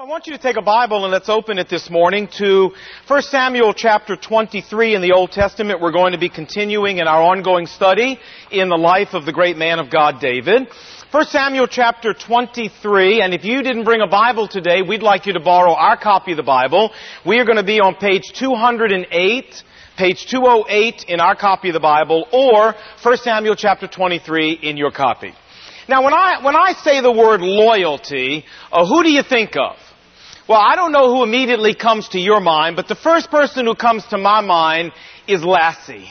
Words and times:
I 0.00 0.04
want 0.04 0.28
you 0.28 0.32
to 0.32 0.38
take 0.38 0.56
a 0.56 0.62
Bible 0.62 1.02
and 1.02 1.12
let's 1.12 1.28
open 1.28 1.58
it 1.58 1.68
this 1.68 1.90
morning 1.90 2.28
to 2.38 2.70
1 3.08 3.22
Samuel 3.22 3.74
chapter 3.74 4.14
23 4.14 4.94
in 4.94 5.02
the 5.02 5.10
Old 5.10 5.32
Testament. 5.32 5.80
We're 5.80 5.90
going 5.90 6.12
to 6.12 6.18
be 6.18 6.28
continuing 6.28 6.98
in 6.98 7.08
our 7.08 7.20
ongoing 7.20 7.66
study 7.66 8.16
in 8.52 8.68
the 8.68 8.76
life 8.76 9.14
of 9.14 9.26
the 9.26 9.32
great 9.32 9.56
man 9.56 9.80
of 9.80 9.90
God, 9.90 10.20
David. 10.20 10.68
1 11.10 11.26
Samuel 11.26 11.66
chapter 11.66 12.14
23, 12.14 13.22
and 13.22 13.34
if 13.34 13.44
you 13.44 13.60
didn't 13.60 13.82
bring 13.82 14.00
a 14.00 14.06
Bible 14.06 14.46
today, 14.46 14.82
we'd 14.82 15.02
like 15.02 15.26
you 15.26 15.32
to 15.32 15.40
borrow 15.40 15.72
our 15.72 15.96
copy 15.96 16.30
of 16.30 16.36
the 16.36 16.44
Bible. 16.44 16.92
We 17.26 17.40
are 17.40 17.44
going 17.44 17.56
to 17.56 17.64
be 17.64 17.80
on 17.80 17.96
page 17.96 18.32
208, 18.34 19.64
page 19.96 20.26
208 20.26 21.06
in 21.08 21.18
our 21.18 21.34
copy 21.34 21.70
of 21.70 21.74
the 21.74 21.80
Bible, 21.80 22.28
or 22.30 22.76
1 23.02 23.16
Samuel 23.16 23.56
chapter 23.56 23.88
23 23.88 24.60
in 24.62 24.76
your 24.76 24.92
copy. 24.92 25.34
Now, 25.88 26.04
when 26.04 26.12
I, 26.12 26.44
when 26.44 26.54
I 26.54 26.74
say 26.84 27.00
the 27.00 27.10
word 27.10 27.40
loyalty, 27.40 28.44
uh, 28.70 28.86
who 28.86 29.02
do 29.02 29.10
you 29.10 29.24
think 29.24 29.56
of? 29.56 29.76
Well, 30.48 30.60
I 30.60 30.76
don't 30.76 30.92
know 30.92 31.14
who 31.14 31.24
immediately 31.24 31.74
comes 31.74 32.08
to 32.10 32.18
your 32.18 32.40
mind, 32.40 32.74
but 32.74 32.88
the 32.88 32.94
first 32.94 33.30
person 33.30 33.66
who 33.66 33.74
comes 33.74 34.06
to 34.06 34.16
my 34.16 34.40
mind 34.40 34.92
is 35.26 35.44
Lassie. 35.44 36.08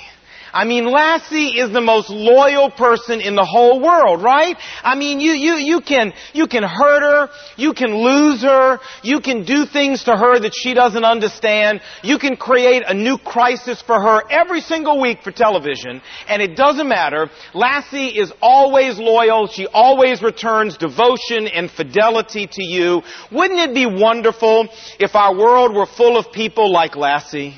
I 0.53 0.65
mean, 0.65 0.85
Lassie 0.85 1.59
is 1.59 1.71
the 1.71 1.81
most 1.81 2.09
loyal 2.09 2.69
person 2.69 3.21
in 3.21 3.35
the 3.35 3.45
whole 3.45 3.79
world, 3.79 4.23
right? 4.23 4.55
I 4.83 4.95
mean, 4.95 5.19
you, 5.19 5.31
you, 5.31 5.55
you 5.55 5.81
can, 5.81 6.13
you 6.33 6.47
can 6.47 6.63
hurt 6.63 7.01
her, 7.01 7.29
you 7.57 7.73
can 7.73 7.95
lose 7.95 8.41
her, 8.43 8.79
you 9.03 9.19
can 9.19 9.43
do 9.43 9.65
things 9.65 10.03
to 10.05 10.15
her 10.15 10.39
that 10.39 10.53
she 10.55 10.73
doesn't 10.73 11.03
understand, 11.03 11.81
you 12.03 12.17
can 12.17 12.37
create 12.37 12.83
a 12.87 12.93
new 12.93 13.17
crisis 13.17 13.81
for 13.81 13.99
her 13.99 14.21
every 14.29 14.61
single 14.61 15.01
week 15.01 15.23
for 15.23 15.31
television, 15.31 16.01
and 16.27 16.41
it 16.41 16.55
doesn't 16.55 16.87
matter. 16.87 17.29
Lassie 17.53 18.17
is 18.17 18.31
always 18.41 18.97
loyal, 18.97 19.47
she 19.47 19.67
always 19.67 20.21
returns 20.21 20.77
devotion 20.77 21.47
and 21.47 21.69
fidelity 21.69 22.47
to 22.47 22.63
you. 22.63 23.01
Wouldn't 23.31 23.59
it 23.59 23.73
be 23.73 23.85
wonderful 23.85 24.67
if 24.99 25.15
our 25.15 25.35
world 25.35 25.75
were 25.75 25.85
full 25.85 26.17
of 26.17 26.31
people 26.31 26.71
like 26.71 26.95
Lassie? 26.95 27.57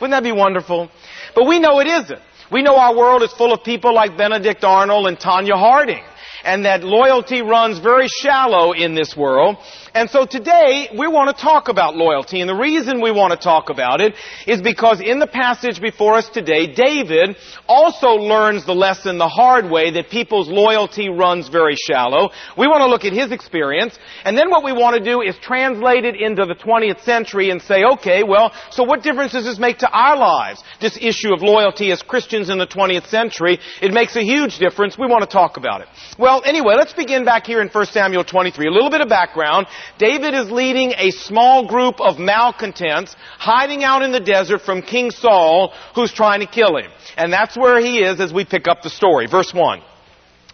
Wouldn't 0.00 0.10
that 0.10 0.24
be 0.24 0.32
wonderful? 0.32 0.90
But 1.34 1.46
we 1.46 1.58
know 1.58 1.80
it 1.80 1.86
isn't. 1.86 2.20
We 2.50 2.62
know 2.62 2.76
our 2.76 2.96
world 2.96 3.22
is 3.22 3.32
full 3.32 3.52
of 3.52 3.64
people 3.64 3.94
like 3.94 4.16
Benedict 4.16 4.64
Arnold 4.64 5.06
and 5.08 5.18
Tonya 5.18 5.58
Harding. 5.58 6.04
And 6.44 6.64
that 6.66 6.84
loyalty 6.84 7.42
runs 7.42 7.78
very 7.78 8.06
shallow 8.08 8.72
in 8.72 8.94
this 8.94 9.16
world. 9.16 9.56
And 9.94 10.10
so 10.10 10.26
today, 10.26 10.88
we 10.98 11.06
want 11.06 11.34
to 11.34 11.40
talk 11.40 11.68
about 11.68 11.94
loyalty. 11.94 12.40
And 12.40 12.50
the 12.50 12.56
reason 12.56 13.00
we 13.00 13.12
want 13.12 13.30
to 13.30 13.36
talk 13.36 13.70
about 13.70 14.00
it 14.00 14.14
is 14.44 14.60
because 14.60 15.00
in 15.00 15.20
the 15.20 15.28
passage 15.28 15.80
before 15.80 16.14
us 16.14 16.28
today, 16.28 16.66
David 16.74 17.36
also 17.68 18.08
learns 18.08 18.66
the 18.66 18.74
lesson 18.74 19.18
the 19.18 19.28
hard 19.28 19.70
way 19.70 19.92
that 19.92 20.10
people's 20.10 20.48
loyalty 20.48 21.08
runs 21.08 21.48
very 21.48 21.76
shallow. 21.76 22.30
We 22.58 22.66
want 22.66 22.80
to 22.80 22.88
look 22.88 23.04
at 23.04 23.12
his 23.12 23.30
experience. 23.30 23.96
And 24.24 24.36
then 24.36 24.50
what 24.50 24.64
we 24.64 24.72
want 24.72 24.96
to 24.96 25.04
do 25.04 25.22
is 25.22 25.36
translate 25.40 26.04
it 26.04 26.20
into 26.20 26.44
the 26.44 26.56
20th 26.56 27.04
century 27.04 27.50
and 27.50 27.62
say, 27.62 27.84
okay, 27.84 28.24
well, 28.24 28.52
so 28.72 28.82
what 28.82 29.04
difference 29.04 29.30
does 29.30 29.44
this 29.44 29.60
make 29.60 29.78
to 29.78 29.88
our 29.88 30.16
lives? 30.16 30.60
This 30.80 30.98
issue 31.00 31.32
of 31.32 31.40
loyalty 31.40 31.92
as 31.92 32.02
Christians 32.02 32.50
in 32.50 32.58
the 32.58 32.66
20th 32.66 33.06
century. 33.06 33.60
It 33.80 33.92
makes 33.92 34.16
a 34.16 34.24
huge 34.24 34.58
difference. 34.58 34.98
We 34.98 35.06
want 35.06 35.22
to 35.22 35.30
talk 35.30 35.56
about 35.56 35.82
it. 35.82 35.88
Well, 36.18 36.42
anyway, 36.44 36.74
let's 36.76 36.94
begin 36.94 37.24
back 37.24 37.46
here 37.46 37.60
in 37.60 37.68
1 37.68 37.86
Samuel 37.86 38.24
23. 38.24 38.66
A 38.66 38.70
little 38.72 38.90
bit 38.90 39.00
of 39.00 39.08
background. 39.08 39.68
David 39.98 40.34
is 40.34 40.50
leading 40.50 40.92
a 40.96 41.10
small 41.10 41.66
group 41.66 42.00
of 42.00 42.18
malcontents 42.18 43.14
hiding 43.38 43.84
out 43.84 44.02
in 44.02 44.12
the 44.12 44.20
desert 44.20 44.62
from 44.62 44.82
King 44.82 45.10
Saul 45.10 45.72
who's 45.94 46.12
trying 46.12 46.40
to 46.40 46.46
kill 46.46 46.76
him. 46.76 46.90
And 47.16 47.32
that's 47.32 47.56
where 47.56 47.80
he 47.80 47.98
is 47.98 48.20
as 48.20 48.32
we 48.32 48.44
pick 48.44 48.66
up 48.68 48.82
the 48.82 48.90
story. 48.90 49.26
Verse 49.26 49.52
1. 49.52 49.82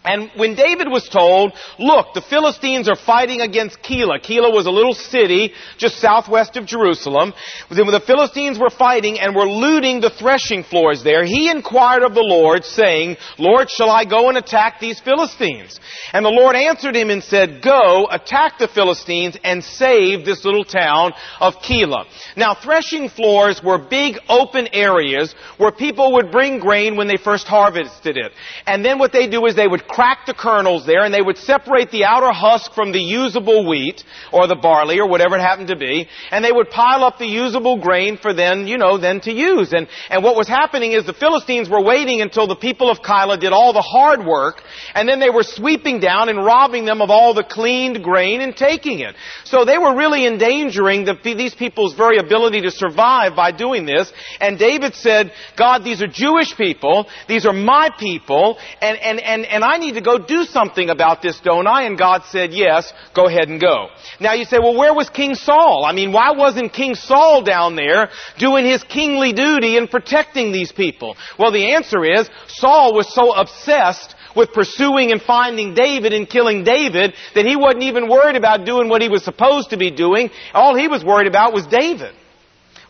And 0.02 0.30
when 0.34 0.54
David 0.54 0.88
was 0.88 1.06
told, 1.10 1.52
look, 1.78 2.14
the 2.14 2.22
Philistines 2.22 2.88
are 2.88 2.96
fighting 2.96 3.42
against 3.42 3.82
Keilah. 3.82 4.24
Keilah 4.24 4.50
was 4.50 4.64
a 4.64 4.70
little 4.70 4.94
city 4.94 5.52
just 5.76 5.98
southwest 5.98 6.56
of 6.56 6.64
Jerusalem. 6.64 7.34
When 7.68 7.86
the 7.86 8.00
Philistines 8.00 8.58
were 8.58 8.70
fighting 8.70 9.20
and 9.20 9.36
were 9.36 9.48
looting 9.48 10.00
the 10.00 10.08
threshing 10.08 10.64
floors 10.64 11.04
there, 11.04 11.22
he 11.24 11.50
inquired 11.50 12.02
of 12.02 12.14
the 12.14 12.24
Lord, 12.24 12.64
saying, 12.64 13.18
Lord, 13.38 13.68
shall 13.68 13.90
I 13.90 14.06
go 14.06 14.30
and 14.30 14.38
attack 14.38 14.80
these 14.80 14.98
Philistines? 15.00 15.78
And 16.14 16.24
the 16.24 16.30
Lord 16.30 16.56
answered 16.56 16.96
him 16.96 17.10
and 17.10 17.22
said, 17.22 17.60
Go, 17.60 18.08
attack 18.10 18.58
the 18.58 18.68
Philistines 18.68 19.36
and 19.44 19.62
save 19.62 20.24
this 20.24 20.46
little 20.46 20.64
town 20.64 21.12
of 21.40 21.56
Keilah. 21.56 22.06
Now, 22.38 22.54
threshing 22.54 23.10
floors 23.10 23.62
were 23.62 23.76
big 23.76 24.18
open 24.30 24.68
areas 24.72 25.34
where 25.58 25.72
people 25.72 26.14
would 26.14 26.32
bring 26.32 26.58
grain 26.58 26.96
when 26.96 27.06
they 27.06 27.18
first 27.18 27.46
harvested 27.46 28.16
it. 28.16 28.32
And 28.66 28.82
then 28.82 28.98
what 28.98 29.12
they 29.12 29.28
do 29.28 29.44
is 29.44 29.54
they 29.54 29.68
would 29.68 29.89
crack 29.90 30.26
the 30.26 30.34
kernels 30.34 30.86
there 30.86 31.04
and 31.04 31.12
they 31.12 31.20
would 31.20 31.36
separate 31.36 31.90
the 31.90 32.04
outer 32.04 32.32
husk 32.32 32.72
from 32.74 32.92
the 32.92 33.00
usable 33.00 33.68
wheat 33.68 34.04
or 34.32 34.46
the 34.46 34.54
barley 34.54 35.00
or 35.00 35.08
whatever 35.08 35.36
it 35.36 35.40
happened 35.40 35.68
to 35.68 35.76
be 35.76 36.08
and 36.30 36.44
they 36.44 36.52
would 36.52 36.70
pile 36.70 37.02
up 37.02 37.18
the 37.18 37.26
usable 37.26 37.80
grain 37.80 38.16
for 38.16 38.32
then, 38.32 38.66
you 38.66 38.78
know, 38.78 38.98
then 38.98 39.20
to 39.20 39.32
use. 39.32 39.72
And, 39.72 39.88
and 40.08 40.22
what 40.22 40.36
was 40.36 40.46
happening 40.46 40.92
is 40.92 41.04
the 41.04 41.12
Philistines 41.12 41.68
were 41.68 41.82
waiting 41.82 42.20
until 42.20 42.46
the 42.46 42.56
people 42.56 42.90
of 42.90 43.00
Keilah 43.00 43.40
did 43.40 43.52
all 43.52 43.72
the 43.72 43.82
hard 43.82 44.24
work 44.24 44.62
and 44.94 45.08
then 45.08 45.18
they 45.18 45.30
were 45.30 45.42
sweeping 45.42 45.98
down 45.98 46.28
and 46.28 46.38
robbing 46.38 46.84
them 46.84 47.02
of 47.02 47.10
all 47.10 47.34
the 47.34 47.44
cleaned 47.44 48.02
grain 48.02 48.40
and 48.40 48.56
taking 48.56 49.00
it. 49.00 49.16
So 49.44 49.64
they 49.64 49.78
were 49.78 49.96
really 49.96 50.26
endangering 50.26 51.04
the, 51.04 51.16
these 51.22 51.54
people's 51.54 51.94
very 51.94 52.18
ability 52.18 52.62
to 52.62 52.70
survive 52.70 53.34
by 53.34 53.50
doing 53.50 53.86
this. 53.86 54.12
And 54.40 54.58
David 54.58 54.94
said, 54.94 55.32
God, 55.56 55.84
these 55.84 56.00
are 56.00 56.06
Jewish 56.06 56.56
people. 56.56 57.08
These 57.28 57.46
are 57.46 57.52
my 57.52 57.90
people. 57.98 58.58
And, 58.80 58.96
and, 58.96 59.20
and, 59.20 59.44
and 59.44 59.64
I 59.64 59.79
need 59.80 59.94
to 59.94 60.00
go 60.00 60.18
do 60.18 60.44
something 60.44 60.90
about 60.90 61.22
this, 61.22 61.40
don't 61.40 61.66
I? 61.66 61.84
And 61.84 61.98
God 61.98 62.22
said, 62.26 62.52
yes, 62.52 62.92
go 63.14 63.26
ahead 63.26 63.48
and 63.48 63.60
go. 63.60 63.88
Now 64.20 64.34
you 64.34 64.44
say, 64.44 64.58
well, 64.58 64.76
where 64.76 64.94
was 64.94 65.10
King 65.10 65.34
Saul? 65.34 65.84
I 65.84 65.92
mean, 65.92 66.12
why 66.12 66.32
wasn't 66.32 66.72
King 66.72 66.94
Saul 66.94 67.42
down 67.42 67.76
there 67.76 68.10
doing 68.38 68.64
his 68.64 68.82
kingly 68.84 69.32
duty 69.32 69.76
and 69.76 69.90
protecting 69.90 70.52
these 70.52 70.70
people? 70.72 71.16
Well, 71.38 71.52
the 71.52 71.74
answer 71.74 72.04
is, 72.04 72.30
Saul 72.46 72.94
was 72.94 73.12
so 73.12 73.32
obsessed 73.32 74.14
with 74.36 74.52
pursuing 74.52 75.10
and 75.10 75.20
finding 75.20 75.74
David 75.74 76.12
and 76.12 76.28
killing 76.28 76.64
David 76.64 77.14
that 77.34 77.46
he 77.46 77.56
wasn't 77.56 77.84
even 77.84 78.08
worried 78.08 78.36
about 78.36 78.64
doing 78.64 78.88
what 78.88 79.02
he 79.02 79.08
was 79.08 79.24
supposed 79.24 79.70
to 79.70 79.76
be 79.76 79.90
doing. 79.90 80.30
All 80.54 80.76
he 80.76 80.88
was 80.88 81.04
worried 81.04 81.26
about 81.26 81.52
was 81.52 81.66
David. 81.66 82.14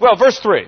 Well, 0.01 0.17
verse 0.17 0.39
3. 0.39 0.67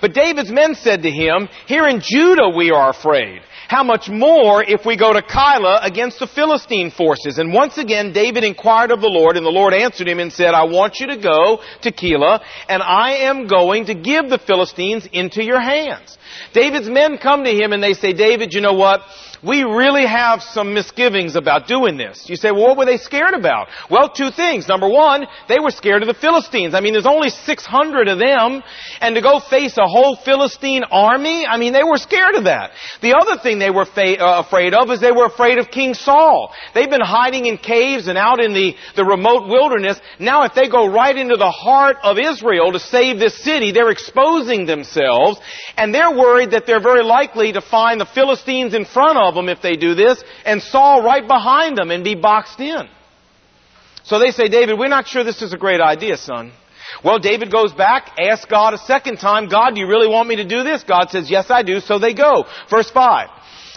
But 0.00 0.14
David's 0.14 0.50
men 0.50 0.74
said 0.74 1.02
to 1.02 1.10
him, 1.10 1.48
Here 1.66 1.86
in 1.86 2.00
Judah 2.02 2.48
we 2.56 2.70
are 2.70 2.90
afraid. 2.90 3.42
How 3.68 3.82
much 3.82 4.08
more 4.08 4.62
if 4.62 4.86
we 4.86 4.96
go 4.96 5.12
to 5.12 5.20
Keilah 5.20 5.84
against 5.84 6.20
the 6.20 6.28
Philistine 6.28 6.92
forces? 6.92 7.38
And 7.38 7.52
once 7.52 7.78
again, 7.78 8.12
David 8.12 8.44
inquired 8.44 8.92
of 8.92 9.00
the 9.00 9.08
Lord, 9.08 9.36
and 9.36 9.44
the 9.44 9.50
Lord 9.50 9.74
answered 9.74 10.06
him 10.06 10.20
and 10.20 10.32
said, 10.32 10.54
I 10.54 10.64
want 10.64 11.00
you 11.00 11.08
to 11.08 11.16
go 11.16 11.60
to 11.82 11.90
Keilah, 11.90 12.40
and 12.68 12.80
I 12.82 13.26
am 13.28 13.48
going 13.48 13.86
to 13.86 13.94
give 13.94 14.28
the 14.28 14.38
Philistines 14.38 15.08
into 15.12 15.42
your 15.42 15.60
hands. 15.60 16.16
David's 16.52 16.88
men 16.88 17.18
come 17.18 17.44
to 17.44 17.50
him 17.50 17.72
and 17.72 17.82
they 17.82 17.94
say, 17.94 18.12
David, 18.12 18.52
you 18.52 18.60
know 18.60 18.74
what? 18.74 19.00
We 19.42 19.62
really 19.62 20.06
have 20.06 20.42
some 20.42 20.74
misgivings 20.74 21.36
about 21.36 21.66
doing 21.66 21.96
this. 21.96 22.28
You 22.28 22.36
say, 22.36 22.50
well, 22.50 22.68
what 22.68 22.78
were 22.78 22.84
they 22.86 22.96
scared 22.96 23.34
about? 23.34 23.68
Well, 23.90 24.08
two 24.08 24.30
things. 24.30 24.68
Number 24.68 24.88
one, 24.88 25.26
they 25.48 25.58
were 25.58 25.70
scared 25.70 26.02
of 26.02 26.08
the 26.08 26.14
Philistines. 26.14 26.74
I 26.74 26.80
mean, 26.80 26.92
there's 26.92 27.06
only 27.06 27.30
600 27.30 28.08
of 28.08 28.18
them, 28.18 28.62
and 29.00 29.14
to 29.14 29.20
go 29.20 29.40
face 29.40 29.76
a 29.78 29.86
whole 29.86 30.16
Philistine 30.16 30.84
army, 30.90 31.46
I 31.46 31.58
mean, 31.58 31.72
they 31.72 31.84
were 31.84 31.98
scared 31.98 32.34
of 32.34 32.44
that. 32.44 32.70
The 33.02 33.14
other 33.14 33.40
thing 33.40 33.58
they 33.58 33.70
were 33.70 33.84
fa- 33.84 34.18
uh, 34.18 34.42
afraid 34.46 34.74
of 34.74 34.90
is 34.90 35.00
they 35.00 35.12
were 35.12 35.26
afraid 35.26 35.58
of 35.58 35.70
King 35.70 35.94
Saul. 35.94 36.52
They've 36.74 36.90
been 36.90 37.00
hiding 37.00 37.46
in 37.46 37.58
caves 37.58 38.08
and 38.08 38.16
out 38.16 38.40
in 38.40 38.52
the, 38.52 38.74
the 38.94 39.04
remote 39.04 39.48
wilderness. 39.48 40.00
Now, 40.18 40.44
if 40.44 40.54
they 40.54 40.68
go 40.68 40.90
right 40.90 41.16
into 41.16 41.36
the 41.36 41.50
heart 41.50 41.96
of 42.02 42.18
Israel 42.18 42.72
to 42.72 42.78
save 42.78 43.18
this 43.18 43.42
city, 43.42 43.72
they're 43.72 43.90
exposing 43.90 44.66
themselves, 44.66 45.38
and 45.76 45.94
they're 45.94 46.16
worried 46.16 46.52
that 46.52 46.66
they're 46.66 46.82
very 46.82 47.04
likely 47.04 47.52
to 47.52 47.60
find 47.60 48.00
the 48.00 48.06
Philistines 48.06 48.74
in 48.74 48.84
front 48.84 49.18
of 49.18 49.25
of 49.26 49.34
them 49.34 49.48
if 49.48 49.60
they 49.60 49.76
do 49.76 49.94
this, 49.94 50.22
and 50.44 50.62
Saul 50.62 51.02
right 51.02 51.26
behind 51.26 51.76
them 51.76 51.90
and 51.90 52.02
be 52.02 52.14
boxed 52.14 52.60
in. 52.60 52.88
So 54.04 54.18
they 54.18 54.30
say, 54.30 54.48
David, 54.48 54.78
we're 54.78 54.88
not 54.88 55.06
sure 55.08 55.24
this 55.24 55.42
is 55.42 55.52
a 55.52 55.58
great 55.58 55.80
idea, 55.80 56.16
son. 56.16 56.52
Well, 57.04 57.18
David 57.18 57.50
goes 57.50 57.72
back, 57.72 58.12
asks 58.18 58.46
God 58.46 58.72
a 58.72 58.78
second 58.78 59.18
time, 59.18 59.48
God, 59.48 59.74
do 59.74 59.80
you 59.80 59.88
really 59.88 60.08
want 60.08 60.28
me 60.28 60.36
to 60.36 60.44
do 60.44 60.62
this? 60.62 60.84
God 60.84 61.10
says, 61.10 61.30
yes, 61.30 61.50
I 61.50 61.62
do. 61.62 61.80
So 61.80 61.98
they 61.98 62.14
go. 62.14 62.44
Verse 62.70 62.90
5. 62.90 63.28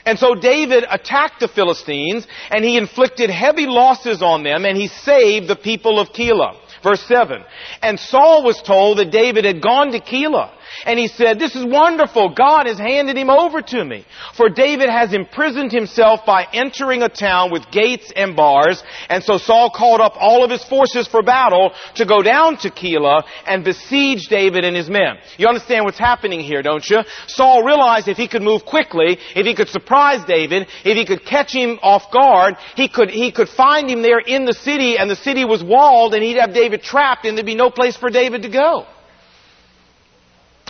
And 0.06 0.18
so 0.18 0.36
David 0.36 0.86
attacked 0.90 1.40
the 1.40 1.48
Philistines, 1.48 2.26
and 2.50 2.64
he 2.64 2.78
inflicted 2.78 3.30
heavy 3.30 3.66
losses 3.66 4.22
on 4.22 4.44
them, 4.44 4.66
and 4.66 4.78
he 4.78 4.88
saved 4.88 5.48
the 5.48 5.56
people 5.56 6.00
of 6.00 6.10
Keilah. 6.10 6.58
Verse 6.84 7.02
7. 7.02 7.44
And 7.82 8.00
Saul 8.00 8.44
was 8.44 8.62
told 8.62 9.00
that 9.00 9.12
David 9.12 9.46
had 9.46 9.62
gone 9.62 9.92
to 9.92 10.00
Keilah. 10.00 10.52
And 10.86 11.00
he 11.00 11.08
said, 11.08 11.40
this 11.40 11.56
is 11.56 11.66
wonderful. 11.66 12.30
God 12.30 12.68
has 12.68 12.78
handed 12.78 13.18
him 13.18 13.30
over 13.30 13.62
to 13.62 13.86
me. 13.86 14.06
For 14.36 14.50
David 14.50 14.90
has 14.90 15.14
imprisoned 15.14 15.72
himself 15.72 16.26
by 16.26 16.48
entering 16.54 17.02
a 17.02 17.10
town 17.10 17.52
with 17.52 17.70
gates 17.72 18.12
and 18.16 18.36
bars. 18.36 18.84
And 19.10 19.24
so 19.24 19.38
Saul 19.38 19.70
called 19.70 20.02
up 20.02 20.14
all 20.16 20.44
of 20.44 20.52
his 20.52 20.64
forces 20.64 21.08
for 21.08 21.22
battle 21.22 21.72
to 21.96 22.06
go 22.06 22.22
down 22.22 22.58
to 22.58 22.70
Keilah 22.70 23.24
and 23.46 23.64
besiege 23.64 24.28
David 24.28 24.64
and 24.64 24.76
his 24.76 24.90
men. 24.90 25.18
You 25.38 25.48
understand 25.48 25.86
what's 25.86 26.00
happening 26.00 26.40
here, 26.40 26.62
don't 26.62 26.88
you? 26.90 27.00
Saul 27.28 27.64
realized 27.64 28.08
if 28.08 28.18
he 28.18 28.28
could 28.28 28.42
move 28.42 28.66
quickly, 28.66 29.18
if 29.36 29.46
he 29.46 29.56
could 29.56 29.70
surprise 29.70 30.24
David, 30.28 30.68
if 30.84 30.98
he 30.98 31.06
could 31.06 31.26
catch 31.26 31.52
him 31.52 31.80
off 31.82 32.12
guard, 32.12 32.56
he 32.76 32.88
could, 32.88 33.10
he 33.10 33.32
could 33.32 33.50
find 33.50 33.90
him 33.90 34.02
there 34.02 34.20
in 34.20 34.46
the 34.46 34.54
city 34.54 34.98
and 34.98 35.10
the 35.10 35.16
city 35.16 35.46
was 35.46 35.64
walled 35.64 36.14
and 36.14 36.24
he'd 36.24 36.38
have 36.38 36.54
David 36.54 36.84
trapped 36.84 37.26
and 37.26 37.38
there'd 37.38 37.46
be 37.46 37.56
no 37.56 37.70
place 37.70 37.98
for 37.98 38.10
David 38.10 38.44
to 38.44 38.50
go. 38.50 38.86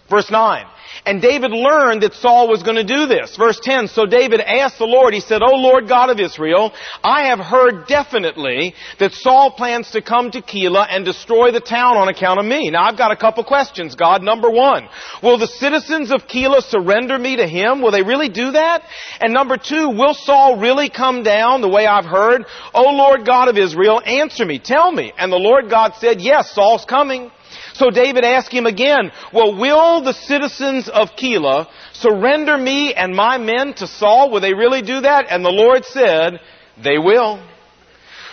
Verse 0.09 0.29
9. 0.31 0.65
And 1.05 1.21
David 1.21 1.51
learned 1.51 2.03
that 2.03 2.13
Saul 2.13 2.49
was 2.49 2.63
going 2.63 2.75
to 2.75 2.83
do 2.83 3.05
this. 3.05 3.35
Verse 3.37 3.59
10, 3.61 3.87
so 3.87 4.05
David 4.05 4.41
asked 4.41 4.79
the 4.79 4.85
Lord, 4.85 5.13
he 5.13 5.19
said, 5.19 5.41
O 5.41 5.55
Lord 5.55 5.87
God 5.87 6.09
of 6.09 6.19
Israel, 6.19 6.73
I 7.03 7.27
have 7.27 7.39
heard 7.39 7.87
definitely 7.87 8.73
that 8.99 9.13
Saul 9.13 9.51
plans 9.51 9.91
to 9.91 10.01
come 10.01 10.31
to 10.31 10.41
Keilah 10.41 10.87
and 10.89 11.05
destroy 11.05 11.51
the 11.51 11.61
town 11.61 11.97
on 11.97 12.09
account 12.09 12.39
of 12.39 12.45
me. 12.45 12.69
Now 12.69 12.83
I've 12.83 12.97
got 12.97 13.11
a 13.11 13.15
couple 13.15 13.43
questions, 13.43 13.95
God. 13.95 14.23
Number 14.23 14.49
one, 14.49 14.89
will 15.23 15.37
the 15.37 15.47
citizens 15.47 16.11
of 16.11 16.27
Keilah 16.27 16.63
surrender 16.63 17.17
me 17.17 17.37
to 17.37 17.47
him? 17.47 17.81
Will 17.81 17.91
they 17.91 18.03
really 18.03 18.29
do 18.29 18.51
that? 18.51 18.83
And 19.21 19.33
number 19.33 19.57
two, 19.57 19.89
will 19.89 20.13
Saul 20.13 20.57
really 20.57 20.89
come 20.89 21.23
down 21.23 21.61
the 21.61 21.69
way 21.69 21.85
I've 21.85 22.05
heard? 22.05 22.45
O 22.73 22.91
Lord 22.91 23.25
God 23.25 23.47
of 23.47 23.57
Israel, 23.57 24.01
answer 24.03 24.45
me, 24.45 24.59
tell 24.59 24.91
me. 24.91 25.13
And 25.17 25.31
the 25.31 25.37
Lord 25.37 25.69
God 25.69 25.93
said, 25.95 26.19
yes, 26.19 26.51
Saul's 26.53 26.85
coming. 26.85 27.31
So 27.79 27.89
David 27.89 28.25
asked 28.25 28.51
him 28.51 28.65
again, 28.65 29.09
well, 29.31 29.57
will 29.57 30.01
the 30.03 30.13
citizens 30.13 30.89
of 30.89 31.11
Keilah 31.11 31.67
surrender 31.93 32.57
me 32.57 32.93
and 32.93 33.15
my 33.15 33.37
men 33.37 33.73
to 33.75 33.87
Saul? 33.87 34.31
Will 34.31 34.41
they 34.41 34.53
really 34.53 34.81
do 34.81 34.99
that? 34.99 35.27
And 35.29 35.45
the 35.45 35.49
Lord 35.49 35.85
said, 35.85 36.41
they 36.83 36.97
will. 36.97 37.41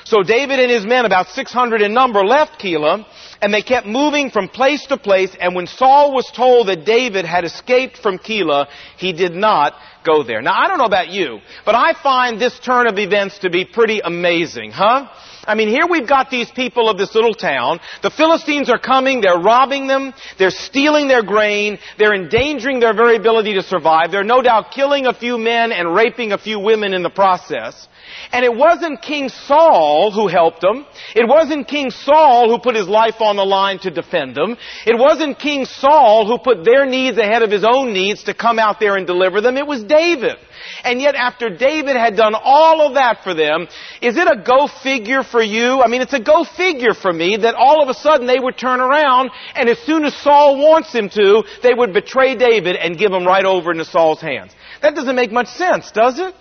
So 0.03 0.25
David 0.25 0.59
and 0.59 0.71
his 0.71 0.85
men, 0.85 1.05
about 1.05 1.29
600 1.29 1.81
in 1.81 1.95
number, 1.95 2.25
left 2.25 2.61
Keilah, 2.61 3.07
and 3.41 3.55
they 3.55 3.63
kept 3.63 3.87
moving 3.87 4.31
from 4.31 4.49
place 4.49 4.85
to 4.87 4.97
place, 4.97 5.31
and 5.41 5.55
when 5.55 5.67
Saul 5.67 6.13
was 6.13 6.31
told 6.35 6.69
that 6.69 6.85
David 6.85 7.25
had 7.25 7.45
escaped 7.45 7.99
from 7.99 8.19
Keilah, 8.19 8.67
he 8.99 9.13
did 9.13 9.33
not 9.33 9.75
go 10.05 10.23
there. 10.23 10.43
Now, 10.43 10.55
I 10.57 10.69
don't 10.69 10.79
know 10.79 10.85
about 10.85 11.09
you, 11.09 11.41
but 11.65 11.75
I 11.75 11.93
find 12.01 12.41
this 12.41 12.59
turn 12.61 12.87
of 12.89 12.99
events 12.99 13.39
to 13.41 13.51
be 13.51 13.65
pretty 13.65 14.01
amazing, 14.01 14.71
huh? 14.71 15.09
I 15.47 15.55
mean, 15.55 15.69
here 15.69 15.87
we've 15.89 16.09
got 16.09 16.29
these 16.29 16.51
people 16.51 16.89
of 16.91 16.99
this 16.99 17.15
little 17.15 17.35
town. 17.35 17.79
The 18.03 18.11
Philistines 18.11 18.69
are 18.69 18.79
coming, 18.79 19.21
they're 19.21 19.39
robbing 19.39 19.87
them, 19.87 20.13
they're 20.39 20.51
stealing 20.51 21.07
their 21.07 21.23
grain, 21.23 21.79
they're 21.99 22.15
endangering 22.15 22.81
their 22.81 22.95
very 22.95 23.17
ability 23.17 23.55
to 23.55 23.63
survive. 23.63 24.11
They're 24.11 24.25
no 24.25 24.43
doubt 24.43 24.73
killing 24.73 25.07
a 25.07 25.15
few 25.15 25.39
men 25.39 25.71
and 25.71 25.95
raping 25.95 26.33
a 26.33 26.39
few 26.39 26.59
women 26.59 26.93
in 26.95 27.03
the 27.03 27.11
process. 27.11 27.87
And 28.33 28.45
it 28.45 28.55
wasn't 28.55 29.03
King 29.03 29.29
Saul 29.29 30.11
who 30.11 30.29
helped 30.29 30.61
them. 30.61 30.87
It 31.15 31.29
wasn't 31.29 31.69
King 31.69 31.91
Saul 31.91 32.51
who 32.51 32.59
put 32.59 32.77
his 32.77 32.89
life 32.89 33.21
on 33.21 33.37
the 33.37 33.45
line 33.45 33.79
to 33.81 33.91
defend 33.91 34.35
them. 34.35 34.57
It 34.87 34.99
wasn't 34.99 35.39
King 35.39 35.65
Saul 35.65 36.27
who 36.27 36.39
put 36.39 36.65
their 36.65 36.87
needs 36.87 37.19
ahead 37.19 37.43
of 37.43 37.51
his 37.51 37.65
own 37.65 37.93
needs 37.93 38.25
to 38.25 38.35
come 38.35 38.59
out 38.59 38.81
there 38.81 38.97
and 38.97 39.07
deliver 39.07 39.41
them. 39.41 39.57
It 39.57 39.67
was 39.67 39.85
David. 39.85 40.37
And 40.85 41.01
yet 41.01 41.15
after 41.15 41.51
David 41.51 41.97
had 41.97 42.17
done 42.17 42.35
all 42.35 42.87
of 42.87 42.95
that 42.95 43.23
for 43.23 43.35
them, 43.35 43.69
is 44.01 44.17
it 44.17 44.27
a 44.27 44.43
go 44.43 44.67
figure 44.67 45.23
for 45.23 45.43
you? 45.43 45.83
I 45.83 45.89
mean, 45.89 46.03
it's 46.03 46.13
a 46.13 46.21
go 46.21 46.45
figure 46.45 46.95
for 46.95 47.13
me 47.13 47.37
that 47.39 47.55
all 47.55 47.83
of 47.83 47.89
a 47.89 47.95
sudden 47.95 48.27
they 48.27 48.39
would 48.39 48.59
turn 48.59 48.81
around 48.81 49.31
and 49.55 49.69
as 49.69 49.79
soon 49.81 50.05
as 50.05 50.15
Saul 50.15 50.59
wants 50.59 50.93
him 50.93 51.09
to, 51.11 51.45
they 51.63 51.75
would 51.75 51.93
betray 51.93 52.37
David 52.37 52.77
and 52.77 52.99
give 52.99 53.13
him 53.13 53.25
right 53.27 53.45
over 53.45 53.71
into 53.71 53.85
Saul's 53.85 54.21
hands. 54.21 54.53
That 54.83 54.95
doesn't 54.95 55.17
make 55.17 55.33
much 55.33 55.49
sense, 55.49 55.91
does 55.91 56.19
it? 56.19 56.35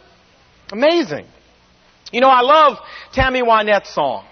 Amazing. 0.72 1.28
You 2.16 2.22
know, 2.22 2.30
I 2.30 2.44
love 2.44 2.78
Tammy 3.12 3.42
Wynette's 3.42 3.94
song. 3.94 4.24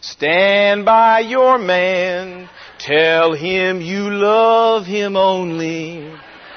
Stand 0.00 0.86
by 0.86 1.18
your 1.18 1.58
man. 1.58 2.48
Tell 2.78 3.34
him 3.34 3.82
you 3.82 4.08
love 4.08 4.86
him 4.86 5.14
only. 5.14 6.10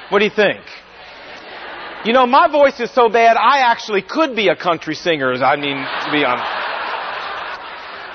What 0.07 0.19
do 0.19 0.23
you 0.23 0.31
think? 0.31 0.61
You 2.05 2.13
know, 2.13 2.25
my 2.25 2.49
voice 2.49 2.79
is 2.79 2.89
so 2.95 3.09
bad, 3.09 3.35
I 3.35 3.69
actually 3.69 4.01
could 4.01 4.33
be 4.33 4.47
a 4.47 4.55
country 4.55 4.95
singer, 4.95 5.33
I 5.43 5.57
mean, 5.57 5.75
to 5.75 6.09
be 6.09 6.23
honest. 6.23 6.49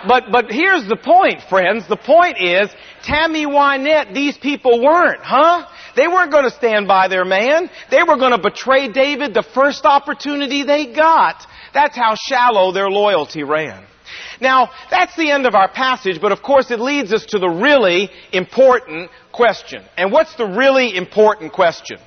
But, 0.09 0.33
but 0.33 0.51
here's 0.51 0.89
the 0.89 0.97
point, 0.97 1.43
friends. 1.51 1.87
The 1.87 1.99
point 1.99 2.39
is, 2.41 2.71
Tammy 3.03 3.45
Wynette, 3.45 4.15
these 4.15 4.39
people 4.39 4.83
weren't, 4.83 5.21
huh? 5.21 5.67
They 5.95 6.09
weren't 6.09 6.33
going 6.33 6.45
to 6.45 6.51
stand 6.51 6.89
by 6.89 7.09
their 7.09 7.27
man. 7.27 7.69
They 7.91 8.03
were 8.03 8.17
going 8.17 8.33
to 8.33 8.39
betray 8.39 8.89
David 8.89 9.35
the 9.35 9.43
first 9.43 9.85
opportunity 9.85 10.63
they 10.63 10.87
got. 10.95 11.47
That's 11.77 11.95
how 11.95 12.15
shallow 12.15 12.73
their 12.73 12.89
loyalty 12.89 13.43
ran. 13.43 13.85
Now, 14.41 14.71
that's 14.91 15.15
the 15.15 15.31
end 15.31 15.45
of 15.45 15.55
our 15.55 15.69
passage, 15.69 16.23
but 16.23 16.33
of 16.33 16.41
course 16.41 16.71
it 16.71 16.81
leads 16.81 17.13
us 17.13 17.27
to 17.27 17.39
the 17.39 17.51
really 17.51 18.09
important 18.33 19.11
question. 19.31 19.85
And 19.99 20.11
what's 20.11 20.35
the 20.37 20.47
really 20.47 20.97
important 20.97 21.53
question? 21.53 21.99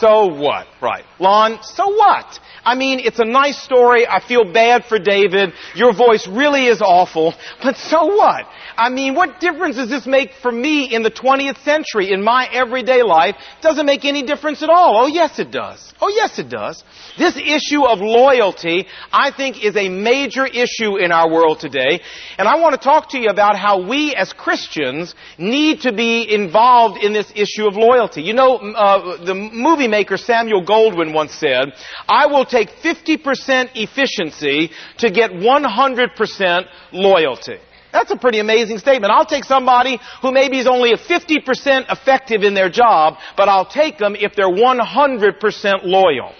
So 0.00 0.26
what? 0.26 0.66
Right. 0.80 1.04
Lon, 1.18 1.58
so 1.62 1.88
what? 1.88 2.38
I 2.64 2.74
mean, 2.74 3.00
it's 3.00 3.18
a 3.18 3.24
nice 3.24 3.60
story. 3.60 4.06
I 4.06 4.20
feel 4.20 4.52
bad 4.52 4.84
for 4.84 4.98
David. 4.98 5.52
Your 5.74 5.92
voice 5.94 6.26
really 6.28 6.66
is 6.66 6.80
awful. 6.80 7.34
But 7.62 7.76
so 7.76 8.04
what? 8.06 8.46
I 8.76 8.90
mean, 8.90 9.14
what 9.14 9.40
difference 9.40 9.76
does 9.76 9.88
this 9.88 10.06
make 10.06 10.30
for 10.40 10.52
me 10.52 10.94
in 10.94 11.02
the 11.02 11.10
20th 11.10 11.64
century, 11.64 12.12
in 12.12 12.22
my 12.22 12.48
everyday 12.52 13.02
life? 13.02 13.34
Doesn't 13.60 13.86
make 13.86 14.04
any 14.04 14.22
difference 14.22 14.62
at 14.62 14.70
all. 14.70 15.02
Oh 15.02 15.06
yes 15.08 15.38
it 15.40 15.50
does. 15.50 15.92
Oh 16.00 16.08
yes 16.08 16.38
it 16.38 16.48
does. 16.48 16.84
This 17.18 17.36
issue 17.36 17.84
of 17.84 17.98
loyalty, 17.98 18.86
I 19.12 19.32
think, 19.32 19.64
is 19.64 19.74
a 19.76 19.88
major 19.88 20.46
issue 20.46 20.96
in 20.96 21.10
our 21.10 21.28
world 21.28 21.58
today. 21.58 22.00
And 22.38 22.46
I 22.46 22.60
want 22.60 22.74
to 22.74 22.80
talk 22.80 23.10
to 23.10 23.18
you 23.18 23.30
about 23.30 23.56
how 23.56 23.88
we 23.88 24.14
as 24.14 24.32
Christians 24.32 25.14
need 25.38 25.80
to 25.80 25.92
be 25.92 26.32
involved 26.32 27.02
in 27.02 27.12
this 27.12 27.32
issue 27.34 27.66
of 27.66 27.74
loyalty. 27.74 28.22
You 28.22 28.34
know, 28.34 28.58
uh, 28.58 29.24
the 29.24 29.34
movie 29.34 29.87
maker 29.90 30.16
Samuel 30.16 30.64
Goldwyn 30.64 31.12
once 31.12 31.32
said, 31.34 31.72
I 32.08 32.26
will 32.26 32.44
take 32.44 32.70
50% 32.70 33.70
efficiency 33.74 34.70
to 34.98 35.10
get 35.10 35.30
100% 35.30 36.64
loyalty. 36.92 37.58
That's 37.92 38.10
a 38.10 38.16
pretty 38.16 38.38
amazing 38.38 38.78
statement. 38.78 39.12
I'll 39.12 39.24
take 39.24 39.44
somebody 39.44 39.98
who 40.20 40.30
maybe 40.32 40.58
is 40.58 40.66
only 40.66 40.92
50% 40.92 41.90
effective 41.90 42.42
in 42.42 42.54
their 42.54 42.68
job, 42.68 43.16
but 43.36 43.48
I'll 43.48 43.66
take 43.66 43.98
them 43.98 44.14
if 44.14 44.34
they're 44.34 44.50
100% 44.50 45.84
loyal. 45.84 46.32